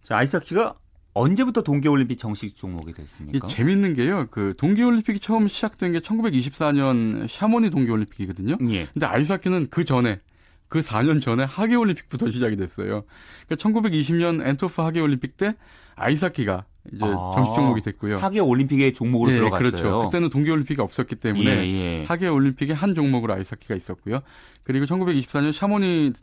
자, 0.03 0.17
아이스하키가 0.17 0.75
언제부터 1.13 1.61
동계올림픽 1.63 2.17
정식 2.17 2.55
종목이 2.55 2.93
됐습니까? 2.93 3.47
재밌는 3.47 3.95
게요. 3.95 4.27
그 4.29 4.53
동계올림픽이 4.57 5.19
처음 5.19 5.47
시작된 5.47 5.93
게 5.93 5.99
1924년 5.99 7.27
샤모니 7.27 7.69
동계올림픽이거든요. 7.69 8.57
예. 8.69 8.87
근데 8.93 9.05
아이스하키는 9.05 9.67
그 9.69 9.85
전에 9.85 10.19
그 10.67 10.81
4년 10.81 11.21
전에 11.21 11.45
하계올림픽부터 11.45 12.31
시작이 12.31 12.57
됐어요. 12.57 13.05
그러니까 13.47 13.55
1920년 13.55 14.45
엔토프 14.45 14.81
하계올림픽 14.81 15.37
때 15.37 15.55
아이스하키가 15.95 16.65
이제 16.93 17.03
아, 17.03 17.31
정식 17.33 17.55
종목이 17.55 17.81
됐고요. 17.81 18.17
하계 18.17 18.39
올림픽의 18.39 18.93
종목으로 18.93 19.31
예, 19.31 19.35
들어갔어요. 19.35 19.71
그렇죠. 19.71 20.01
그때는 20.05 20.29
동계 20.29 20.51
올림픽이 20.51 20.81
없었기 20.81 21.15
때문에 21.15 21.49
예, 21.49 22.01
예. 22.01 22.05
하계 22.05 22.27
올림픽의 22.27 22.75
한 22.75 22.93
종목으로 22.93 23.33
아이스하키가 23.33 23.75
있었고요. 23.75 24.21
그리고 24.63 24.85
1924년 24.85 25.51
샤모니 25.51 26.13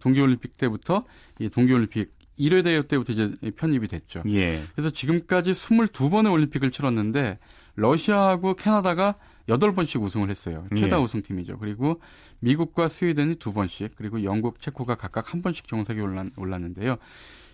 동계 0.00 0.20
올림픽 0.20 0.56
때부터 0.56 1.04
이 1.40 1.48
동계 1.48 1.72
올림픽 1.72 2.12
1회 2.38 2.64
대회 2.64 2.82
때부터 2.82 3.12
이제 3.12 3.32
편입이 3.56 3.88
됐죠. 3.88 4.22
예. 4.28 4.62
그래서 4.74 4.90
지금까지 4.90 5.52
22번의 5.52 6.32
올림픽을 6.32 6.70
치렀는데 6.70 7.38
러시아하고 7.74 8.54
캐나다가 8.54 9.16
8번씩 9.48 10.02
우승을 10.02 10.30
했어요. 10.30 10.66
최다 10.76 10.98
예. 10.98 11.02
우승팀이죠. 11.02 11.58
그리고 11.58 12.00
미국과 12.40 12.88
스웨덴이 12.88 13.36
2번씩, 13.36 13.90
그리고 13.96 14.24
영국, 14.24 14.60
체코가 14.60 14.96
각각 14.96 15.32
한 15.32 15.42
번씩 15.42 15.68
정석에 15.68 16.00
올랐, 16.00 16.26
올랐는데요. 16.36 16.96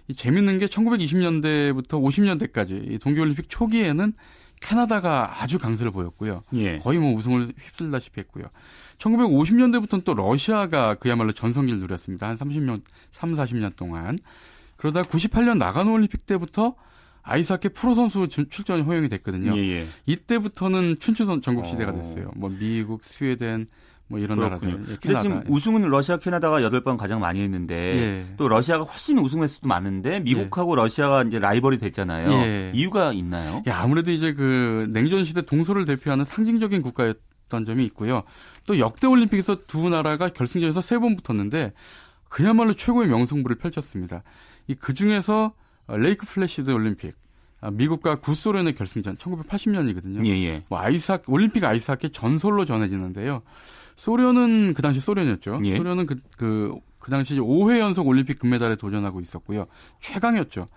이 0.08 0.14
재밌는 0.14 0.58
게 0.58 0.66
1920년대부터 0.66 2.02
50년대까지 2.02 2.90
이 2.92 2.98
동계올림픽 2.98 3.48
초기에는 3.48 4.12
캐나다가 4.60 5.42
아주 5.42 5.58
강세를 5.58 5.92
보였고요. 5.92 6.42
예. 6.54 6.78
거의 6.78 6.98
뭐 6.98 7.14
우승을 7.14 7.52
휩쓸다시피 7.58 8.20
했고요. 8.20 8.46
1950년대부터는 8.98 10.04
또 10.04 10.14
러시아가 10.14 10.94
그야말로 10.94 11.32
전성기를 11.32 11.78
누렸습니다. 11.80 12.28
한 12.28 12.36
30년, 12.36 12.82
3, 13.12 13.34
40년 13.36 13.76
동안. 13.76 14.18
그러다 14.76 15.02
98년 15.02 15.58
나가노 15.58 15.92
올림픽 15.92 16.26
때부터 16.26 16.74
아이스하키 17.22 17.70
프로 17.70 17.94
선수 17.94 18.26
출전이 18.28 18.82
허용이 18.82 19.08
됐거든요. 19.08 19.56
예, 19.56 19.80
예. 19.80 19.86
이때부터는 20.06 20.96
춘추 20.98 21.26
전국 21.42 21.66
시대가 21.66 21.92
됐어요. 21.92 22.30
뭐 22.34 22.48
미국, 22.50 23.04
스웨덴, 23.04 23.66
뭐 24.08 24.18
이런 24.18 24.38
그렇군요. 24.38 24.72
나라들. 24.78 24.92
예, 24.92 24.96
근데 25.02 25.18
지금 25.20 25.42
우승은 25.48 25.82
러시아, 25.88 26.16
캐나다가 26.16 26.60
8번 26.60 26.96
가장 26.96 27.20
많이 27.20 27.40
했는데 27.40 27.74
예. 27.76 28.26
또 28.38 28.48
러시아가 28.48 28.84
훨씬 28.84 29.18
우승 29.18 29.42
횟수도 29.42 29.68
많은데 29.68 30.20
미국하고 30.20 30.72
예. 30.72 30.76
러시아가 30.76 31.22
이제 31.24 31.38
라이벌이 31.38 31.78
됐잖아요. 31.78 32.30
예. 32.32 32.72
이유가 32.74 33.12
있나요? 33.12 33.62
예, 33.66 33.70
아무래도 33.70 34.10
이제 34.10 34.32
그 34.32 34.86
냉전 34.90 35.24
시대 35.24 35.42
동서를 35.42 35.84
대표하는 35.84 36.24
상징적인 36.24 36.80
국가였던 36.82 37.66
점이 37.66 37.84
있고요. 37.86 38.22
또 38.66 38.78
역대 38.78 39.06
올림픽에서 39.06 39.58
두 39.66 39.88
나라가 39.88 40.28
결승전에서 40.30 40.80
세 40.80 40.98
번 40.98 41.16
붙었는데 41.16 41.70
그야말로 42.28 42.74
최고의 42.74 43.08
명승부를 43.08 43.56
펼쳤습니다. 43.56 44.22
이 44.68 44.74
그 44.74 44.92
중에서 44.94 45.52
레이크 45.88 46.26
플래시드 46.26 46.70
올림픽 46.70 47.12
아, 47.60 47.70
미국과 47.70 48.16
구소련의 48.20 48.74
결승전 48.74 49.16
1980년이거든요. 49.16 50.24
예, 50.26 50.30
예. 50.44 50.62
뭐 50.68 50.78
아이스하키 50.78 51.24
올림픽 51.28 51.64
아이스하키 51.64 52.10
전설로 52.10 52.64
전해지는데요. 52.64 53.42
소련은 54.02 54.74
그 54.74 54.82
당시 54.82 55.00
소련이었죠. 55.00 55.60
예. 55.64 55.76
소련은 55.76 56.06
그, 56.06 56.20
그, 56.36 56.72
그 57.00 57.10
당시 57.10 57.34
5회 57.34 57.80
연속 57.80 58.06
올림픽 58.06 58.38
금메달에 58.38 58.76
도전하고 58.76 59.20
있었고요. 59.20 59.66
최강이었죠. 60.00 60.68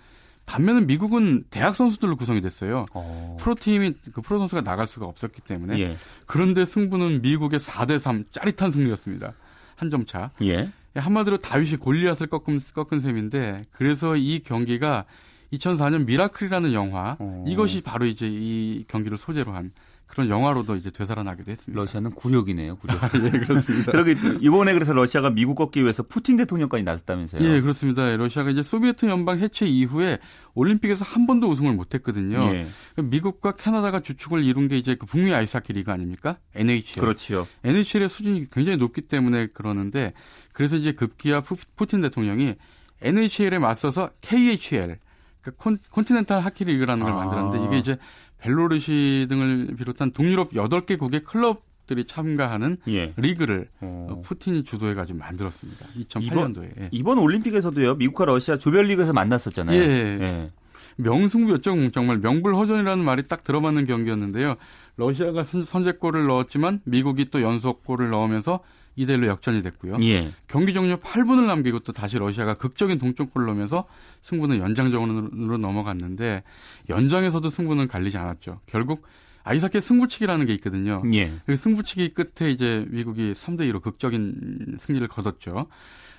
반면에 0.48 0.82
미국은 0.82 1.44
대학 1.52 1.76
선수들로 1.76 2.18
구성이 2.18 2.42
됐어요. 2.42 2.88
오. 2.96 3.38
프로팀이 3.40 3.94
그 4.12 4.22
프로 4.22 4.40
선수가 4.40 4.62
나갈 4.64 4.88
수가 4.88 5.06
없었기 5.06 5.42
때문에. 5.42 5.80
예. 5.80 5.98
그런데 6.26 6.66
승부는 6.66 7.22
미국의 7.22 7.60
4대 7.60 8.00
3 8.00 8.26
짜릿한 8.32 8.72
승리였습니다. 8.72 9.34
한 9.76 9.90
점 9.92 10.06
차. 10.08 10.32
예. 10.42 10.72
한마디로 10.96 11.38
다윗이 11.38 11.78
골리앗을 11.78 12.26
꺾은, 12.28 12.60
꺾은 12.74 13.02
셈인데 13.02 13.66
그래서 13.72 14.16
이 14.16 14.40
경기가 14.40 15.06
2004년 15.54 16.06
미라클이라는 16.06 16.74
영화 16.74 17.18
오. 17.20 17.46
이것이 17.48 17.82
바로 17.82 18.08
이제 18.08 18.28
이 18.28 18.84
경기를 18.88 19.16
소재로 19.18 19.54
한 19.54 19.72
그런 20.12 20.28
영화로도 20.28 20.76
이제 20.76 20.92
되살아나기도 20.92 21.52
했습니다. 21.52 21.82
러시아는 21.82 22.12
굴욕이네요, 22.12 22.76
굴욕. 22.76 23.00
아, 23.02 23.10
예, 23.14 23.30
그렇습니다. 23.30 23.92
그러게 23.94 24.18
이번에 24.42 24.74
그래서 24.74 24.92
러시아가 24.92 25.30
미국 25.30 25.56
꺾기 25.56 25.82
위해서 25.82 26.04
푸틴 26.04 26.36
대통령까지 26.36 26.84
나섰다면서요? 26.84 27.50
예, 27.50 27.62
그렇습니다. 27.62 28.04
러시아가 28.18 28.50
이제 28.50 28.62
소비에트 28.62 29.06
연방 29.06 29.40
해체 29.40 29.66
이후에 29.66 30.20
올림픽에서 30.54 31.06
한 31.06 31.28
번도 31.28 31.48
우승을 31.48 31.74
못했거든요. 31.74 32.54
예. 32.54 32.68
미국과 33.02 33.54
캐나다가 33.54 34.02
주축을 34.02 34.44
이룬 34.44 34.68
게 34.68 34.78
이제 34.78 34.96
그 34.96 35.06
북미 35.06 35.34
아이스하키 35.34 35.72
리그 35.72 35.94
아닙니까? 35.94 36.38
NHL. 36.56 37.00
그렇죠. 37.00 37.48
NHL의 37.64 38.10
수준이 38.10 38.48
굉장히 38.52 38.78
높기 38.78 39.00
때문에 39.00 39.48
그러는데 39.54 40.12
그래서 40.52 40.76
이제 40.76 40.92
급기야 40.92 41.42
푸틴 41.78 42.02
대통령이 42.02 42.56
NHL에 43.02 43.60
맞서서 43.60 44.10
KHL 44.20 44.98
그러니까 45.42 45.80
콘 45.90 46.04
티넨탈 46.04 46.42
하키 46.42 46.66
리그라는 46.66 47.04
걸 47.04 47.14
아. 47.14 47.16
만들었는데 47.16 47.66
이게 47.66 47.78
이제 47.80 47.98
벨로루시 48.42 49.28
등을 49.30 49.76
비롯한 49.78 50.12
동유럽 50.12 50.52
8개국의 50.54 51.24
클럽들이 51.24 52.06
참가하는 52.06 52.78
예. 52.88 53.14
리그를 53.16 53.68
어. 53.80 54.22
푸틴이 54.26 54.64
주도해가지고 54.64 55.20
만들었습니다. 55.20 55.86
2008년도에. 56.00 56.24
이번, 56.24 56.56
예. 56.80 56.90
이번 56.92 57.18
올림픽에서도요. 57.20 57.96
미국과 57.96 58.26
러시아 58.26 58.58
조별리그에서 58.58 59.14
만났었잖아요. 59.14 59.80
예. 59.80 59.86
예. 59.86 60.52
명승부였죠. 60.98 61.92
정말 61.92 62.18
명불허전이라는 62.18 63.04
말이 63.04 63.24
딱 63.28 63.44
들어맞는 63.44 63.86
경기였는데요. 63.86 64.56
러시아가 64.98 65.44
선제골을 65.44 66.26
넣었지만 66.26 66.82
미국이 66.84 67.30
또 67.30 67.42
연속골을 67.42 68.10
넣으면서 68.10 68.60
2대 68.98 69.12
1로 69.12 69.28
역전이 69.28 69.64
됐고요. 69.64 69.98
예. 70.04 70.34
경기 70.48 70.74
종료 70.74 70.98
8분을 70.98 71.46
남기고 71.46 71.80
또 71.80 71.94
다시 71.94 72.18
러시아가 72.18 72.54
극적인 72.54 72.98
동점골을 72.98 73.48
넣으면서 73.48 73.86
승부는 74.22 74.60
연장전으로 74.60 75.58
넘어갔는데 75.58 76.44
연장에서도 76.90 77.50
승부는 77.50 77.88
갈리지 77.88 78.18
않았죠. 78.18 78.60
결국 78.66 79.06
아이스하키 79.44 79.82
승부치기라는 79.82 80.46
게 80.46 80.54
있거든요. 80.56 81.02
예. 81.14 81.34
그 81.46 81.56
승부치기 81.56 82.14
끝에 82.14 82.52
이제 82.52 82.86
미국이 82.90 83.34
3대 83.34 83.62
2로 83.72 83.82
극적인 83.82 84.78
승리를 84.80 85.08
거뒀죠. 85.08 85.68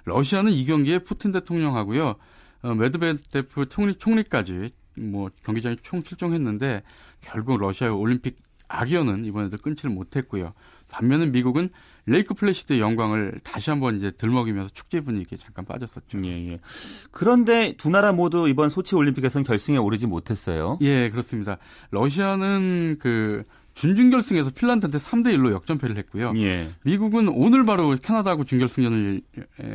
러시아는 0.04 0.52
이 0.52 0.64
경기에 0.64 1.00
푸틴 1.00 1.30
대통령하고요. 1.30 2.16
어, 2.62 2.74
메드베데프 2.74 3.66
총리 3.66 3.94
총리까지 3.94 4.70
뭐 5.00 5.30
경기장에 5.44 5.76
총 5.82 6.02
출동했는데 6.02 6.82
결국 7.20 7.58
러시아의 7.58 7.92
올림픽 7.92 8.36
악연은 8.72 9.24
이번에도 9.26 9.58
끊지를 9.58 9.90
못했고요. 9.90 10.54
반면에 10.88 11.26
미국은 11.26 11.68
레이크 12.06 12.34
플래시드의 12.34 12.80
영광을 12.80 13.38
다시 13.44 13.70
한번 13.70 13.96
이제 13.96 14.10
들먹이면서 14.10 14.70
축제 14.74 15.00
분위기에 15.00 15.38
잠깐 15.38 15.64
빠졌었죠. 15.64 16.18
예, 16.24 16.50
예. 16.50 16.60
그런데 17.10 17.74
두 17.76 17.90
나라 17.90 18.12
모두 18.12 18.48
이번 18.48 18.70
소치 18.70 18.96
올림픽에서는 18.96 19.44
결승에 19.44 19.76
오르지 19.76 20.06
못했어요. 20.06 20.78
예, 20.80 21.10
그렇습니다. 21.10 21.58
러시아는 21.90 22.96
그 22.98 23.44
준준결승에서 23.74 24.50
핀란드한테 24.50 24.98
3대 24.98 25.34
1로 25.36 25.52
역전패를 25.52 25.96
했고요. 25.98 26.32
예. 26.36 26.70
미국은 26.82 27.28
오늘 27.28 27.64
바로 27.64 27.94
캐나다하고 27.96 28.44
준결승전을 28.44 29.22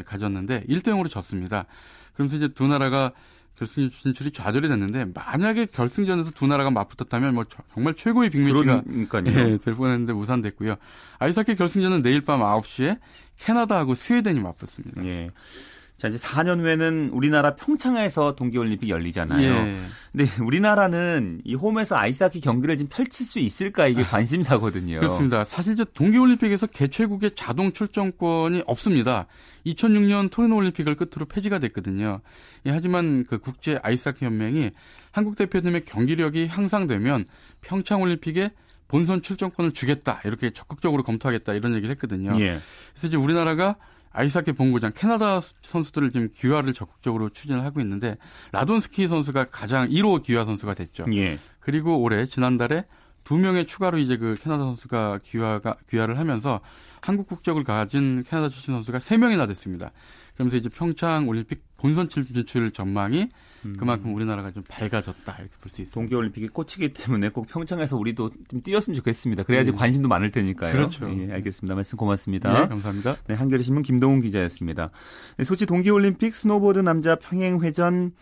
가졌는데 0.05 0.65
1대 0.67 0.89
0으로 0.89 1.09
졌습니다. 1.09 1.65
그러면서 2.13 2.37
이제 2.37 2.47
두 2.49 2.67
나라가 2.67 3.13
결승 3.58 3.89
진출이 3.89 4.32
좌절이 4.32 4.68
됐는데 4.68 5.05
만약에 5.16 5.66
결승전에서 5.66 6.32
두 6.32 6.45
나라가 6.45 6.70
맞붙었다면 6.70 7.34
뭐 7.34 7.43
정말 7.74 7.95
최고의 7.95 8.30
빅매치가 8.30 8.84
예, 9.26 9.58
될 9.58 9.76
뻔했는데 9.76 10.14
무산됐고요. 10.14 10.76
아이스하키 11.20 11.55
결승전은 11.55 12.03
내일 12.03 12.22
밤 12.22 12.41
9시에 12.41 12.99
캐나다하고 13.38 13.95
스웨덴이 13.95 14.39
맞붙습니다. 14.39 15.03
예. 15.05 15.32
자, 15.97 16.07
이제 16.07 16.19
4년 16.19 16.59
후에는 16.59 17.09
우리나라 17.11 17.55
평창에서 17.55 18.35
동계올림픽 18.35 18.87
열리잖아요. 18.87 19.41
예. 19.41 19.79
근데 20.11 20.43
우리나라는 20.43 21.41
이 21.43 21.55
홈에서 21.55 21.95
아이스하키 21.95 22.39
경기를 22.39 22.77
좀 22.77 22.87
펼칠 22.87 23.25
수 23.25 23.39
있을까 23.39 23.87
이게 23.87 24.03
아, 24.03 24.07
관심사거든요. 24.07 24.99
그렇습니다. 24.99 25.43
사실 25.43 25.73
이제 25.73 25.83
동계올림픽에서 25.95 26.67
개최국의 26.67 27.31
자동 27.35 27.71
출전권이 27.71 28.63
없습니다. 28.67 29.25
2006년 29.65 30.29
토리노 30.29 30.55
올림픽을 30.55 30.93
끝으로 30.93 31.25
폐지가 31.25 31.57
됐거든요. 31.57 32.21
예, 32.67 32.69
하지만 32.69 33.25
그 33.25 33.39
국제 33.39 33.79
아이스하키 33.81 34.23
연맹이 34.23 34.69
한국 35.11 35.35
대표팀의 35.35 35.85
경기력이 35.85 36.47
향상되면 36.47 37.25
평창 37.61 38.03
올림픽에 38.03 38.51
본선 38.87 39.23
출전권을 39.23 39.71
주겠다 39.71 40.21
이렇게 40.25 40.51
적극적으로 40.51 41.01
검토하겠다 41.01 41.55
이런 41.55 41.73
얘기를 41.73 41.89
했거든요. 41.95 42.39
예. 42.39 42.59
그래서 42.93 43.07
이제 43.07 43.17
우리나라가 43.17 43.77
아이스하키 44.18 44.53
본부장 44.53 44.91
캐나다 44.95 45.39
선수들을 45.61 46.09
지금 46.11 46.30
귀화를 46.34 46.74
적극적으로 46.74 47.30
추진을 47.30 47.63
하고 47.63 47.80
있는데 47.82 48.18
라돈스키 48.51 49.07
선수가 49.07 49.45
가장 49.51 49.88
1호 49.89 50.24
귀화 50.24 50.43
선수가 50.43 50.74
됐죠. 50.74 51.05
예. 51.13 51.38
그리고 51.59 52.01
올해 52.01 52.26
지난달에 52.26 52.86
두 53.24 53.38
명의 53.38 53.68
추가로 53.68 53.99
이제 53.99 54.18
그 54.18 54.34
캐나다 54.41 54.63
선수가 54.63 55.20
귀화가 55.24 55.76
귀화를 55.89 56.18
하면서 56.18 56.61
한국 56.99 57.28
국적을 57.28 57.63
가진 57.63 58.24
캐나다 58.24 58.49
출신 58.49 58.74
선수가 58.74 58.97
세 58.97 59.18
명이나 59.18 59.45
됐습니다. 59.45 59.91
그러면서 60.34 60.57
이제 60.57 60.68
평창 60.70 61.28
올림픽 61.28 61.61
본선 61.78 62.09
진출 62.09 62.72
전망이 62.72 63.22
음. 63.22 63.30
그만큼 63.78 64.13
우리나라가 64.15 64.51
좀 64.51 64.63
밝아졌다 64.70 65.34
이렇게 65.39 65.55
볼 65.59 65.70
수 65.70 65.82
있습니다. 65.82 65.93
동계올림픽의 65.93 66.47
꽃이기 66.49 66.93
때문에 66.93 67.30
꼭 67.30 67.47
평창에서 67.47 67.97
우리도 67.97 68.30
좀 68.49 68.61
뛰었으면 68.61 68.95
좋겠습니다. 68.95 69.43
그래야지 69.43 69.72
네. 69.72 69.78
관심도 69.78 70.07
많을 70.07 70.32
테니까요. 70.32 70.72
그렇죠. 70.74 71.09
예, 71.20 71.32
알겠습니다. 71.34 71.76
말씀 71.76 71.97
고맙습니다. 71.97 72.61
네, 72.61 72.68
감사합니다. 72.68 73.18
네, 73.28 73.36
한겨레신문 73.36 73.84
김동훈 73.84 74.22
기자였습니다. 74.22 74.91
네, 75.38 75.43
소치 75.43 75.65
동계올림픽 75.65 76.36
스노보드 76.36 76.80
남자 76.80 77.15
평행회전 77.15 78.13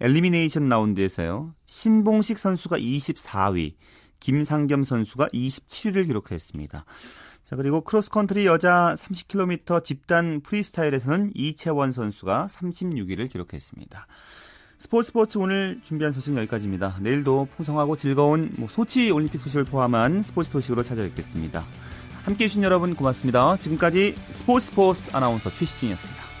elimination 0.00 0.68
라운드에서요. 0.68 1.54
신봉식 1.66 2.38
선수가 2.38 2.78
24위, 2.78 3.74
김상겸 4.20 4.84
선수가 4.84 5.28
27위를 5.28 6.06
기록했습니다. 6.06 6.84
자, 7.44 7.56
그리고 7.56 7.82
크로스컨트리 7.82 8.46
여자 8.46 8.94
30km 8.98 9.84
집단 9.84 10.40
프리스타일에서는 10.40 11.32
이채원 11.34 11.92
선수가 11.92 12.48
36위를 12.50 13.30
기록했습니다. 13.30 14.06
스포츠 14.78 15.08
스포츠 15.08 15.38
오늘 15.38 15.78
준비한 15.82 16.12
소식 16.12 16.36
여기까지입니다. 16.36 16.96
내일도 17.00 17.48
풍성하고 17.56 17.96
즐거운 17.96 18.52
뭐 18.56 18.68
소치 18.68 19.10
올림픽 19.10 19.40
소식을 19.40 19.64
포함한 19.64 20.22
스포츠 20.22 20.50
소식으로 20.50 20.82
찾아뵙겠습니다. 20.82 21.64
함께 22.24 22.44
해 22.44 22.48
주신 22.48 22.62
여러분 22.62 22.94
고맙습니다. 22.94 23.56
지금까지 23.58 24.14
스포츠 24.32 24.66
스포츠 24.66 25.10
아나운서 25.12 25.50
최시준이었습니다. 25.50 26.33